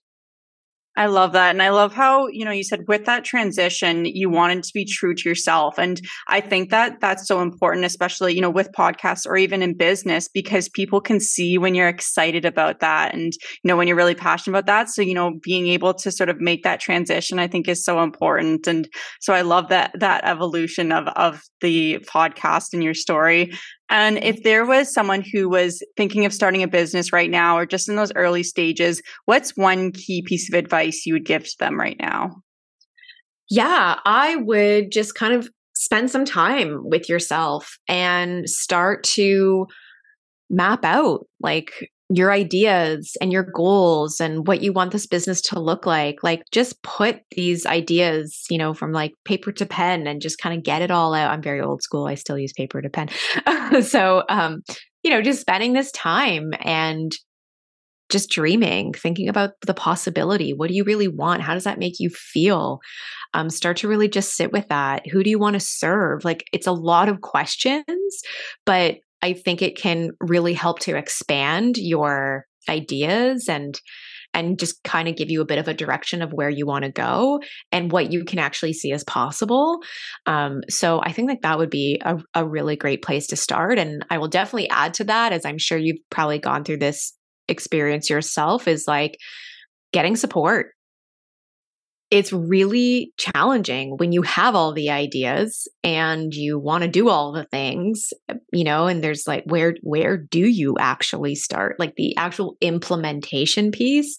I 0.97 1.07
love 1.07 1.33
that. 1.33 1.51
And 1.51 1.61
I 1.61 1.71
love 1.71 1.93
how, 1.93 2.29
you 2.29 2.45
know, 2.45 2.53
you 2.53 2.63
said 2.63 2.87
with 2.87 3.05
that 3.07 3.25
transition, 3.25 4.05
you 4.05 4.31
wanted 4.31 4.63
to 4.63 4.71
be 4.73 4.85
true 4.85 5.13
to 5.15 5.29
yourself. 5.29 5.77
And 5.77 6.01
I 6.29 6.41
think 6.41 6.71
that 6.71 7.01
that's 7.01 7.27
so 7.27 7.41
important, 7.41 7.85
especially, 7.85 8.35
you 8.35 8.41
know, 8.41 8.51
with 8.51 8.71
podcasts 8.71 9.27
or 9.27 9.37
even 9.37 9.61
in 9.61 9.77
business, 9.77 10.29
because 10.29 10.69
people 10.69 11.01
can 11.01 11.19
see 11.19 11.59
when 11.59 11.75
you're 11.75 11.89
excited 11.89 12.45
about 12.45 12.79
that 12.79 13.13
and, 13.13 13.33
you 13.33 13.69
know, 13.69 13.77
when 13.77 13.89
you're 13.89 13.97
really 13.97 14.15
passionate 14.15 14.57
about 14.57 14.67
that. 14.67 14.89
So, 14.89 15.03
you 15.03 15.15
know, 15.15 15.33
being 15.43 15.67
able 15.67 15.95
to 15.95 16.13
sort 16.13 16.29
of 16.29 16.41
make 16.41 16.63
that 16.63 16.79
transition, 16.79 17.41
I 17.41 17.49
think 17.49 17.67
is 17.67 17.85
so 17.85 18.01
important. 18.01 18.69
And 18.69 18.89
so 19.21 19.35
I 19.35 19.41
love 19.41 19.71
that, 19.71 19.91
that 19.99 20.25
evolution 20.25 20.93
of, 20.93 21.09
of 21.09 21.43
the 21.61 21.99
podcast 22.09 22.73
and 22.73 22.85
your 22.85 22.95
story. 22.95 23.53
And 23.95 24.19
if 24.25 24.43
there 24.43 24.67
was 24.67 24.93
someone 24.93 25.23
who 25.23 25.49
was 25.49 25.81
thinking 25.97 26.25
of 26.25 26.35
starting 26.35 26.65
a 26.65 26.69
business 26.69 27.13
right 27.13 27.31
now 27.31 27.57
or 27.57 27.65
just 27.65 27.89
in 27.89 27.95
those 27.95 28.11
early 28.17 28.43
stages, 28.43 29.01
what's 29.27 29.57
one 29.57 29.93
key 29.93 30.21
piece 30.21 30.53
of 30.53 30.59
advice 30.59 31.07
you 31.07 31.15
would 31.15 31.25
give 31.25 31.45
to 31.45 31.55
them 31.61 31.79
right 31.79 31.97
now? 32.01 32.43
Yeah, 33.49 34.01
I 34.05 34.35
would 34.35 34.91
just 34.91 35.15
kind 35.15 35.33
of 35.33 35.49
spend 35.77 36.11
some 36.11 36.25
time 36.25 36.81
with 36.83 37.09
yourself 37.09 37.79
and 37.87 38.51
start 38.51 39.05
to 39.05 39.69
map 40.51 40.85
out 40.85 41.29
like 41.39 41.89
your 42.11 42.31
ideas 42.31 43.17
and 43.21 43.33
your 43.33 43.43
goals 43.43 44.21
and 44.21 44.47
what 44.47 44.62
you 44.62 44.73
want 44.73 44.93
this 44.93 45.07
business 45.07 45.40
to 45.40 45.59
look 45.59 45.87
like 45.87 46.23
like 46.23 46.43
just 46.53 46.83
put 46.83 47.21
these 47.35 47.64
ideas 47.64 48.45
you 48.51 48.59
know 48.59 48.75
from 48.75 48.93
like 48.93 49.12
paper 49.25 49.51
to 49.51 49.64
pen 49.64 50.07
and 50.07 50.21
just 50.21 50.38
kind 50.38 50.57
of 50.57 50.64
get 50.64 50.83
it 50.83 50.90
all 50.90 51.14
out. 51.14 51.31
I'm 51.31 51.43
very 51.43 51.61
old 51.61 51.83
school. 51.83 52.07
I 52.07 52.14
still 52.14 52.38
use 52.38 52.53
paper 52.53 52.83
to 52.83 52.90
pen. 52.90 53.09
So 53.83 54.23
um 54.29 54.62
you 55.03 55.11
know 55.11 55.23
just 55.23 55.40
spending 55.40 55.73
this 55.73 55.90
time 55.93 56.53
and 56.61 57.17
just 58.11 58.31
dreaming 58.31 58.93
thinking 58.93 59.29
about 59.29 59.53
the 59.67 59.75
possibility. 59.75 60.53
What 60.53 60.69
do 60.69 60.75
you 60.75 60.85
really 60.85 61.09
want? 61.09 61.43
How 61.43 61.55
does 61.55 61.64
that 61.64 61.79
make 61.79 61.99
you 61.99 62.11
feel? 62.11 62.81
Um, 63.33 63.49
start 63.51 63.79
to 63.79 63.88
really 63.88 64.09
just 64.09 64.37
sit 64.37 64.53
with 64.53 64.69
that. 64.69 65.09
Who 65.09 65.25
do 65.25 65.31
you 65.31 65.38
want 65.38 65.55
to 65.55 65.61
serve? 65.61 66.25
Like 66.25 66.45
it's 66.53 66.67
a 66.67 66.73
lot 66.73 67.09
of 67.09 67.23
questions 67.23 67.85
but 68.67 68.97
I 69.25 69.33
think 69.33 69.63
it 69.63 69.79
can 69.79 70.11
really 70.21 70.53
help 70.53 70.81
to 70.81 70.97
expand 70.97 71.79
your 71.79 72.45
ideas 72.69 73.49
and 73.49 73.81
and 74.35 74.59
just 74.59 74.83
kind 74.83 75.09
of 75.09 75.17
give 75.17 75.31
you 75.31 75.41
a 75.41 75.47
bit 75.47 75.59
of 75.59 75.69
a 75.69 75.75
direction 75.75 76.21
of 76.21 76.33
where 76.33 76.51
you 76.51 76.67
want 76.67 76.85
to 76.85 76.91
go 76.91 77.41
and 77.73 77.91
what 77.91 78.13
you 78.13 78.25
can 78.25 78.41
actually 78.41 78.73
see 78.73 78.93
as 78.93 79.05
possible. 79.05 79.79
Um, 80.27 80.61
so 80.69 81.01
I 81.01 81.13
think 81.13 81.31
that 81.31 81.43
that 81.43 81.57
would 81.57 81.71
be 81.71 82.03
a, 82.05 82.19
a 82.35 82.45
really 82.45 82.77
great 82.77 83.01
place 83.01 83.29
to 83.29 83.37
start. 83.37 83.79
And 83.79 84.05
I 84.11 84.19
will 84.19 84.29
definitely 84.29 84.69
add 84.71 84.93
to 84.95 85.05
that, 85.05 85.33
as 85.33 85.47
I'm 85.47 85.59
sure 85.59 85.79
you've 85.79 86.01
probably 86.11 86.41
gone 86.41 86.65
through 86.65 86.79
this 86.79 87.15
experience 87.49 88.11
yourself, 88.11 88.67
is 88.67 88.87
like 88.89 89.17
getting 89.93 90.17
support 90.17 90.74
it's 92.11 92.33
really 92.33 93.12
challenging 93.17 93.97
when 93.97 94.12
you 94.12 94.23
have 94.23 94.55
all 94.55 94.73
the 94.73 94.90
ideas 94.90 95.67
and 95.83 96.35
you 96.35 96.59
want 96.59 96.83
to 96.83 96.88
do 96.88 97.09
all 97.09 97.33
the 97.33 97.45
things 97.45 98.12
you 98.53 98.64
know 98.64 98.87
and 98.87 99.03
there's 99.03 99.27
like 99.27 99.45
where 99.47 99.75
where 99.83 100.17
do 100.17 100.47
you 100.47 100.77
actually 100.79 101.35
start? 101.35 101.79
Like 101.79 101.95
the 101.97 102.17
actual 102.17 102.57
implementation 102.61 103.71
piece 103.71 104.17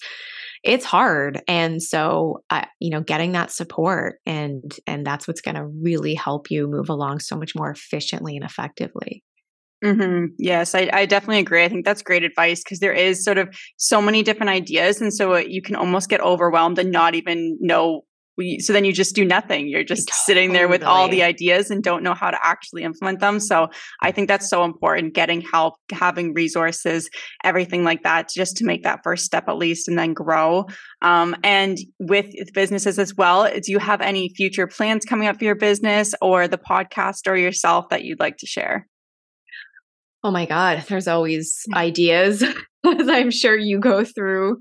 it's 0.65 0.83
hard. 0.83 1.41
And 1.47 1.81
so 1.81 2.41
uh, 2.49 2.65
you 2.79 2.89
know 2.89 3.01
getting 3.01 3.33
that 3.33 3.51
support 3.51 4.19
and 4.25 4.75
and 4.87 5.05
that's 5.05 5.27
what's 5.27 5.41
going 5.41 5.55
to 5.55 5.65
really 5.65 6.15
help 6.15 6.49
you 6.49 6.67
move 6.67 6.89
along 6.89 7.19
so 7.19 7.37
much 7.37 7.55
more 7.55 7.69
efficiently 7.69 8.35
and 8.35 8.43
effectively 8.43 9.23
Mm-hmm. 9.85 10.33
Yes, 10.39 10.73
I, 10.73 10.89
I, 10.91 11.05
definitely 11.05 11.37
agree. 11.37 11.63
I 11.63 11.69
think 11.69 11.85
that's 11.85 12.01
great 12.01 12.23
advice 12.23 12.63
because 12.63 12.79
there 12.79 12.91
is 12.91 13.23
sort 13.23 13.37
of 13.37 13.55
so 13.77 14.01
many 14.01 14.23
different 14.23 14.49
ideas, 14.49 14.99
and 14.99 15.13
so 15.13 15.35
you 15.35 15.61
can 15.61 15.75
almost 15.75 16.09
get 16.09 16.21
overwhelmed 16.21 16.79
and 16.79 16.91
not 16.91 17.13
even 17.13 17.55
know. 17.61 18.01
So 18.59 18.73
then 18.73 18.83
you 18.83 18.91
just 18.91 19.15
do 19.15 19.23
nothing. 19.23 19.67
You're 19.67 19.83
just 19.83 20.07
totally. 20.07 20.23
sitting 20.25 20.53
there 20.53 20.67
with 20.67 20.83
all 20.83 21.07
the 21.07 21.23
ideas 21.23 21.71
and 21.71 21.83
don't 21.83 22.03
know 22.03 22.15
how 22.15 22.31
to 22.31 22.37
actually 22.45 22.83
implement 22.83 23.21
them. 23.21 23.39
So 23.39 23.69
I 24.01 24.11
think 24.11 24.27
that's 24.27 24.49
so 24.49 24.65
important. 24.65 25.13
Getting 25.13 25.39
help, 25.39 25.75
having 25.91 26.33
resources, 26.33 27.07
everything 27.45 27.83
like 27.83 28.03
that, 28.03 28.29
just 28.35 28.57
to 28.57 28.65
make 28.65 28.83
that 28.83 29.01
first 29.03 29.23
step 29.23 29.47
at 29.47 29.55
least, 29.55 29.87
and 29.87 29.99
then 29.99 30.13
grow. 30.13 30.65
Um, 31.03 31.35
and 31.43 31.77
with 31.99 32.25
businesses 32.53 32.97
as 32.97 33.15
well, 33.15 33.47
do 33.53 33.71
you 33.71 33.79
have 33.79 34.01
any 34.01 34.29
future 34.35 34.67
plans 34.67 35.05
coming 35.05 35.27
up 35.27 35.37
for 35.37 35.45
your 35.45 35.55
business 35.55 36.15
or 36.21 36.47
the 36.47 36.57
podcast 36.57 37.27
or 37.27 37.37
yourself 37.37 37.87
that 37.89 38.03
you'd 38.03 38.19
like 38.19 38.37
to 38.37 38.47
share? 38.47 38.87
Oh 40.25 40.31
my 40.31 40.47
God, 40.47 40.83
there's 40.87 41.07
always 41.07 41.67
ideas, 41.75 42.41
as 42.83 43.07
I'm 43.07 43.29
sure 43.29 43.55
you 43.55 43.79
go 43.79 44.03
through 44.03 44.57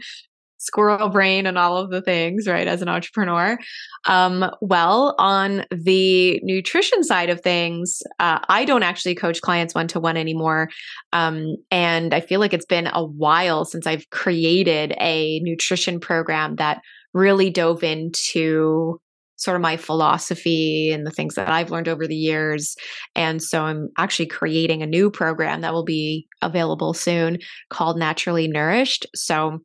squirrel 0.58 1.08
brain 1.08 1.46
and 1.46 1.56
all 1.56 1.78
of 1.78 1.88
the 1.88 2.02
things, 2.02 2.46
right, 2.46 2.66
as 2.66 2.82
an 2.82 2.88
entrepreneur. 2.88 3.56
Um, 4.04 4.50
well, 4.60 5.14
on 5.18 5.64
the 5.70 6.38
nutrition 6.42 7.02
side 7.02 7.30
of 7.30 7.40
things, 7.40 8.02
uh, 8.20 8.40
I 8.46 8.66
don't 8.66 8.82
actually 8.82 9.14
coach 9.14 9.40
clients 9.40 9.74
one 9.74 9.88
to 9.88 10.00
one 10.00 10.18
anymore. 10.18 10.68
Um, 11.14 11.56
and 11.70 12.12
I 12.12 12.20
feel 12.20 12.40
like 12.40 12.52
it's 12.52 12.66
been 12.66 12.90
a 12.92 13.02
while 13.02 13.64
since 13.64 13.86
I've 13.86 14.10
created 14.10 14.92
a 15.00 15.40
nutrition 15.40 15.98
program 15.98 16.56
that 16.56 16.82
really 17.14 17.48
dove 17.48 17.82
into 17.82 19.00
sort 19.36 19.56
of 19.56 19.62
my 19.62 19.76
philosophy 19.76 20.90
and 20.92 21.06
the 21.06 21.10
things 21.10 21.34
that 21.34 21.48
I've 21.48 21.70
learned 21.70 21.88
over 21.88 22.06
the 22.06 22.14
years. 22.14 22.76
And 23.14 23.42
so 23.42 23.64
I'm 23.64 23.88
actually 23.98 24.26
creating 24.26 24.82
a 24.82 24.86
new 24.86 25.10
program 25.10 25.60
that 25.62 25.72
will 25.72 25.84
be 25.84 26.26
available 26.42 26.94
soon 26.94 27.38
called 27.70 27.98
Naturally 27.98 28.48
Nourished. 28.48 29.06
So 29.14 29.58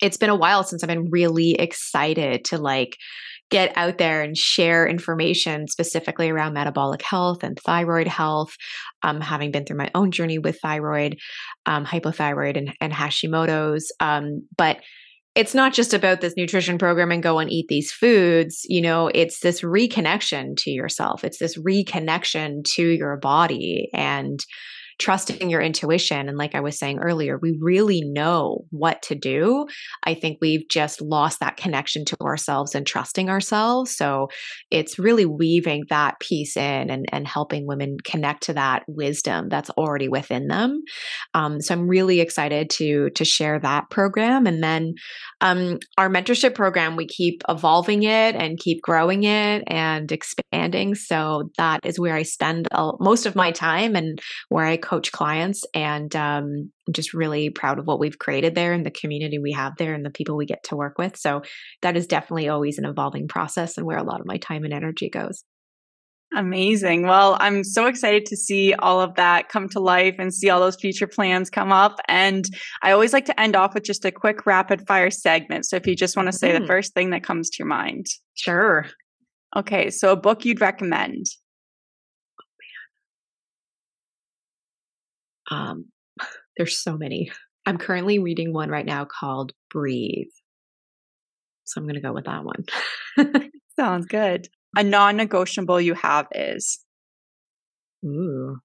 it's 0.00 0.16
been 0.16 0.30
a 0.30 0.36
while 0.36 0.64
since 0.64 0.82
I've 0.82 0.88
been 0.88 1.10
really 1.10 1.52
excited 1.52 2.44
to 2.46 2.58
like 2.58 2.96
get 3.50 3.76
out 3.76 3.98
there 3.98 4.22
and 4.22 4.34
share 4.34 4.86
information 4.86 5.68
specifically 5.68 6.30
around 6.30 6.54
metabolic 6.54 7.02
health 7.02 7.44
and 7.44 7.58
thyroid 7.58 8.08
health. 8.08 8.54
Um, 9.02 9.20
having 9.20 9.50
been 9.50 9.66
through 9.66 9.76
my 9.76 9.90
own 9.94 10.10
journey 10.10 10.38
with 10.38 10.58
thyroid, 10.60 11.18
um, 11.66 11.84
hypothyroid, 11.84 12.56
and, 12.56 12.72
and 12.80 12.92
Hashimoto's. 12.92 13.92
Um, 14.00 14.46
but 14.56 14.78
it's 15.34 15.54
not 15.54 15.72
just 15.72 15.94
about 15.94 16.20
this 16.20 16.36
nutrition 16.36 16.76
program 16.76 17.10
and 17.10 17.22
go 17.22 17.38
and 17.38 17.50
eat 17.50 17.66
these 17.68 17.90
foods 17.90 18.66
you 18.68 18.80
know 18.80 19.10
it's 19.14 19.40
this 19.40 19.62
reconnection 19.62 20.56
to 20.56 20.70
yourself. 20.70 21.24
It's 21.24 21.38
this 21.38 21.56
reconnection 21.58 22.64
to 22.74 22.86
your 22.86 23.16
body. 23.16 23.88
And 23.92 24.44
trusting 25.02 25.50
your 25.50 25.60
intuition. 25.60 26.28
And 26.28 26.38
like 26.38 26.54
I 26.54 26.60
was 26.60 26.78
saying 26.78 27.00
earlier, 27.00 27.36
we 27.36 27.58
really 27.60 28.02
know 28.02 28.64
what 28.70 29.02
to 29.02 29.16
do. 29.16 29.66
I 30.04 30.14
think 30.14 30.38
we've 30.40 30.68
just 30.68 31.00
lost 31.00 31.40
that 31.40 31.56
connection 31.56 32.04
to 32.04 32.16
ourselves 32.22 32.76
and 32.76 32.86
trusting 32.86 33.28
ourselves. 33.28 33.96
So 33.96 34.28
it's 34.70 35.00
really 35.00 35.26
weaving 35.26 35.86
that 35.90 36.20
piece 36.20 36.56
in 36.56 36.88
and, 36.88 37.06
and 37.10 37.26
helping 37.26 37.66
women 37.66 37.96
connect 38.04 38.44
to 38.44 38.52
that 38.54 38.84
wisdom 38.86 39.48
that's 39.48 39.70
already 39.70 40.08
within 40.08 40.46
them. 40.46 40.82
Um, 41.34 41.60
so 41.60 41.74
I'm 41.74 41.88
really 41.88 42.20
excited 42.20 42.70
to 42.70 43.10
to 43.10 43.24
share 43.24 43.58
that 43.58 43.90
program. 43.90 44.46
And 44.46 44.62
then 44.62 44.94
um, 45.40 45.78
our 45.98 46.08
mentorship 46.08 46.54
program, 46.54 46.94
we 46.94 47.06
keep 47.06 47.42
evolving 47.48 48.04
it 48.04 48.36
and 48.36 48.56
keep 48.56 48.80
growing 48.82 49.24
it 49.24 49.64
and 49.66 50.12
expanding. 50.12 50.94
So 50.94 51.50
that 51.58 51.84
is 51.84 51.98
where 51.98 52.14
I 52.14 52.22
spend 52.22 52.68
most 53.00 53.26
of 53.26 53.34
my 53.34 53.50
time 53.50 53.96
and 53.96 54.20
where 54.48 54.64
I 54.64 54.76
coach 54.92 55.10
clients. 55.10 55.64
And 55.72 56.14
um, 56.14 56.70
I'm 56.86 56.92
just 56.92 57.14
really 57.14 57.48
proud 57.48 57.78
of 57.78 57.86
what 57.86 57.98
we've 57.98 58.18
created 58.18 58.54
there 58.54 58.74
and 58.74 58.84
the 58.84 58.90
community 58.90 59.38
we 59.38 59.52
have 59.52 59.72
there 59.78 59.94
and 59.94 60.04
the 60.04 60.10
people 60.10 60.36
we 60.36 60.44
get 60.44 60.64
to 60.64 60.76
work 60.76 60.98
with. 60.98 61.16
So 61.16 61.40
that 61.80 61.96
is 61.96 62.06
definitely 62.06 62.50
always 62.50 62.76
an 62.76 62.84
evolving 62.84 63.26
process 63.26 63.78
and 63.78 63.86
where 63.86 63.96
a 63.96 64.02
lot 64.02 64.20
of 64.20 64.26
my 64.26 64.36
time 64.36 64.64
and 64.64 64.74
energy 64.74 65.08
goes. 65.08 65.44
Amazing. 66.34 67.06
Well, 67.06 67.38
I'm 67.40 67.64
so 67.64 67.86
excited 67.86 68.26
to 68.26 68.36
see 68.36 68.74
all 68.74 69.00
of 69.00 69.14
that 69.14 69.48
come 69.48 69.66
to 69.70 69.80
life 69.80 70.16
and 70.18 70.32
see 70.32 70.50
all 70.50 70.60
those 70.60 70.76
future 70.76 71.06
plans 71.06 71.48
come 71.48 71.72
up. 71.72 71.98
And 72.06 72.44
I 72.82 72.92
always 72.92 73.14
like 73.14 73.24
to 73.26 73.40
end 73.40 73.56
off 73.56 73.72
with 73.72 73.84
just 73.84 74.04
a 74.04 74.12
quick 74.12 74.44
rapid 74.44 74.86
fire 74.86 75.10
segment. 75.10 75.64
So 75.64 75.76
if 75.76 75.86
you 75.86 75.96
just 75.96 76.16
want 76.16 76.30
to 76.30 76.36
say 76.36 76.52
mm. 76.52 76.60
the 76.60 76.66
first 76.66 76.92
thing 76.92 77.10
that 77.10 77.24
comes 77.24 77.48
to 77.48 77.56
your 77.60 77.68
mind. 77.68 78.08
Sure. 78.34 78.84
Okay. 79.56 79.88
So 79.88 80.12
a 80.12 80.16
book 80.16 80.44
you'd 80.44 80.60
recommend. 80.60 81.26
Um, 85.52 85.86
there's 86.56 86.82
so 86.82 86.96
many. 86.96 87.30
I'm 87.66 87.78
currently 87.78 88.18
reading 88.18 88.52
one 88.52 88.70
right 88.70 88.86
now 88.86 89.04
called 89.04 89.52
Breathe. 89.70 90.26
So 91.64 91.80
I'm 91.80 91.84
going 91.84 91.94
to 91.94 92.00
go 92.00 92.12
with 92.12 92.24
that 92.24 92.44
one. 92.44 93.50
Sounds 93.78 94.06
good 94.06 94.48
a 94.76 94.82
non 94.82 95.16
negotiable 95.16 95.80
you 95.80 95.94
have 95.94 96.26
is? 96.32 96.84
Ooh. 98.04 98.56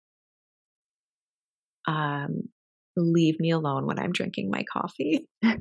Um, 1.87 2.49
leave 2.95 3.39
me 3.39 3.51
alone 3.51 3.85
when 3.85 3.99
I'm 3.99 4.11
drinking 4.11 4.49
my 4.49 4.63
coffee. 4.71 5.27
I 5.43 5.57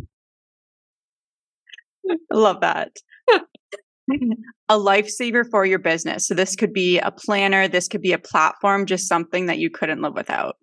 love 2.33 2.61
that. 2.61 2.93
a 4.69 4.79
lifesaver 4.79 5.45
for 5.51 5.67
your 5.67 5.79
business. 5.79 6.27
So 6.27 6.35
this 6.35 6.55
could 6.55 6.73
be 6.73 6.99
a 6.99 7.11
planner, 7.11 7.69
this 7.69 7.89
could 7.89 8.03
be 8.03 8.12
a 8.12 8.19
platform, 8.19 8.87
just 8.87 9.09
something 9.09 9.47
that 9.47 9.59
you 9.59 9.71
couldn't 9.71 10.01
live 10.01 10.15
without. 10.15 10.57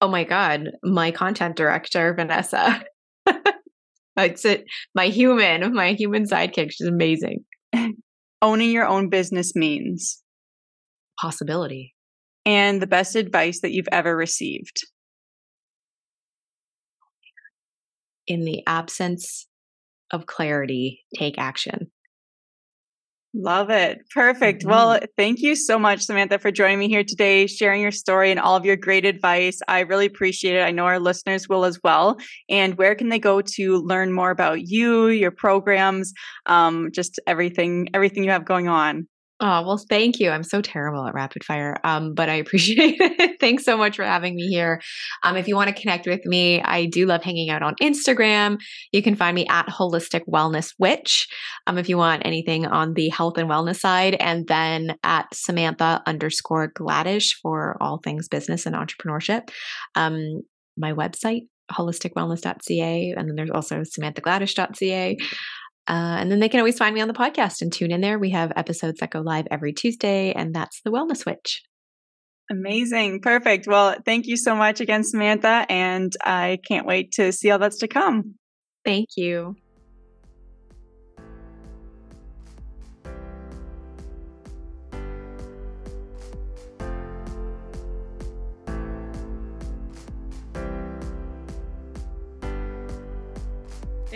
Oh 0.00 0.08
my 0.08 0.24
God, 0.24 0.70
my 0.82 1.10
content 1.10 1.56
director, 1.56 2.14
Vanessa. 2.14 2.82
it's 4.16 4.44
it, 4.44 4.64
my 4.94 5.06
human, 5.06 5.74
my 5.74 5.92
human 5.92 6.24
sidekick. 6.24 6.70
She's 6.70 6.86
amazing 6.86 7.44
owning 8.42 8.70
your 8.70 8.86
own 8.86 9.08
business 9.08 9.54
means? 9.54 10.22
Possibility. 11.20 11.94
And 12.44 12.80
the 12.80 12.86
best 12.86 13.16
advice 13.16 13.60
that 13.60 13.72
you've 13.72 13.88
ever 13.92 14.16
received? 14.16 14.82
In 18.26 18.44
the 18.44 18.62
absence 18.66 19.46
of 20.12 20.26
clarity, 20.26 21.04
take 21.16 21.38
action. 21.38 21.90
Love 23.34 23.68
it. 23.70 24.00
Perfect. 24.10 24.60
Mm-hmm. 24.60 24.70
Well, 24.70 24.98
thank 25.16 25.40
you 25.40 25.54
so 25.54 25.78
much, 25.78 26.00
Samantha, 26.00 26.38
for 26.38 26.50
joining 26.50 26.78
me 26.78 26.88
here 26.88 27.04
today, 27.04 27.46
sharing 27.46 27.82
your 27.82 27.90
story 27.90 28.30
and 28.30 28.40
all 28.40 28.56
of 28.56 28.64
your 28.64 28.76
great 28.76 29.04
advice. 29.04 29.60
I 29.68 29.80
really 29.80 30.06
appreciate 30.06 30.56
it. 30.56 30.62
I 30.62 30.70
know 30.70 30.86
our 30.86 30.98
listeners 30.98 31.48
will 31.48 31.64
as 31.66 31.78
well. 31.84 32.16
And 32.48 32.76
where 32.78 32.94
can 32.94 33.10
they 33.10 33.18
go 33.18 33.42
to 33.42 33.76
learn 33.78 34.12
more 34.12 34.30
about 34.30 34.62
you, 34.66 35.08
your 35.08 35.30
programs, 35.30 36.14
um, 36.46 36.90
just 36.90 37.20
everything, 37.26 37.90
everything 37.92 38.24
you 38.24 38.30
have 38.30 38.46
going 38.46 38.66
on? 38.66 39.06
Oh, 39.40 39.62
well, 39.64 39.80
thank 39.88 40.18
you. 40.18 40.30
I'm 40.30 40.42
so 40.42 40.60
terrible 40.60 41.06
at 41.06 41.14
rapid 41.14 41.44
fire, 41.44 41.76
um, 41.84 42.12
but 42.12 42.28
I 42.28 42.34
appreciate 42.44 42.96
it. 42.98 43.38
Thanks 43.38 43.64
so 43.64 43.76
much 43.76 43.94
for 43.94 44.04
having 44.04 44.34
me 44.34 44.48
here. 44.48 44.80
Um, 45.22 45.36
if 45.36 45.46
you 45.46 45.54
want 45.54 45.68
to 45.74 45.80
connect 45.80 46.06
with 46.08 46.24
me, 46.24 46.60
I 46.60 46.86
do 46.86 47.06
love 47.06 47.22
hanging 47.22 47.48
out 47.48 47.62
on 47.62 47.76
Instagram. 47.80 48.58
You 48.90 49.00
can 49.00 49.14
find 49.14 49.34
me 49.36 49.46
at 49.46 49.68
Holistic 49.68 50.22
Wellness 50.28 50.74
Witch 50.78 51.28
um, 51.68 51.78
if 51.78 51.88
you 51.88 51.96
want 51.96 52.22
anything 52.24 52.66
on 52.66 52.94
the 52.94 53.10
health 53.10 53.38
and 53.38 53.48
wellness 53.48 53.78
side, 53.78 54.16
and 54.18 54.46
then 54.48 54.96
at 55.04 55.32
Samantha 55.32 56.02
underscore 56.04 56.72
Gladish 56.74 57.38
for 57.40 57.76
all 57.80 58.00
things 58.02 58.26
business 58.26 58.66
and 58.66 58.74
entrepreneurship. 58.74 59.50
Um, 59.94 60.42
my 60.76 60.92
website, 60.92 61.42
holisticwellness.ca, 61.70 63.14
and 63.16 63.28
then 63.28 63.36
there's 63.36 63.50
also 63.50 63.82
samanthagladish.ca. 63.82 65.16
Uh, 65.88 66.18
and 66.20 66.30
then 66.30 66.38
they 66.38 66.50
can 66.50 66.60
always 66.60 66.76
find 66.76 66.94
me 66.94 67.00
on 67.00 67.08
the 67.08 67.14
podcast 67.14 67.62
and 67.62 67.72
tune 67.72 67.90
in 67.90 68.02
there. 68.02 68.18
We 68.18 68.30
have 68.30 68.52
episodes 68.56 69.00
that 69.00 69.10
go 69.10 69.20
live 69.20 69.46
every 69.50 69.72
Tuesday, 69.72 70.32
and 70.32 70.54
that's 70.54 70.82
the 70.84 70.90
Wellness 70.90 71.24
Witch. 71.24 71.62
Amazing. 72.50 73.20
Perfect. 73.20 73.66
Well, 73.66 73.96
thank 74.04 74.26
you 74.26 74.36
so 74.36 74.54
much 74.54 74.80
again, 74.80 75.04
Samantha. 75.04 75.66
And 75.68 76.12
I 76.24 76.58
can't 76.66 76.86
wait 76.86 77.12
to 77.12 77.32
see 77.32 77.50
all 77.50 77.58
that's 77.58 77.78
to 77.78 77.88
come. 77.88 78.34
Thank 78.84 79.08
you. 79.16 79.56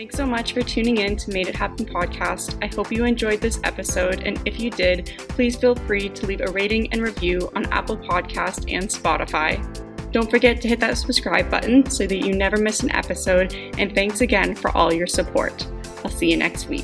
Thanks 0.03 0.17
so 0.17 0.27
much 0.27 0.53
for 0.53 0.63
tuning 0.63 0.97
in 0.97 1.15
to 1.15 1.31
Made 1.31 1.47
It 1.47 1.55
Happen 1.55 1.87
podcast. 1.87 2.59
I 2.61 2.75
hope 2.75 2.91
you 2.91 3.05
enjoyed 3.05 3.41
this 3.41 3.61
episode, 3.63 4.25
and 4.25 4.43
if 4.45 4.59
you 4.59 4.69
did, 4.69 5.15
please 5.29 5.55
feel 5.55 5.77
free 5.77 6.09
to 6.09 6.27
leave 6.27 6.41
a 6.41 6.51
rating 6.51 6.93
and 6.93 7.01
review 7.01 7.49
on 7.55 7.67
Apple 7.67 7.97
Podcast 7.97 8.65
and 8.69 8.89
Spotify. 8.89 9.63
Don't 10.11 10.29
forget 10.29 10.61
to 10.61 10.67
hit 10.67 10.81
that 10.81 10.99
subscribe 10.99 11.49
button 11.49 11.89
so 11.89 12.05
that 12.05 12.17
you 12.17 12.35
never 12.35 12.57
miss 12.57 12.81
an 12.81 12.91
episode, 12.91 13.55
and 13.79 13.95
thanks 13.95 14.23
again 14.23 14.57
for 14.57 14.77
all 14.77 14.93
your 14.93 15.07
support. 15.07 15.65
I'll 16.05 16.11
see 16.11 16.33
you 16.33 16.37
next 16.37 16.69
week. 16.69 16.83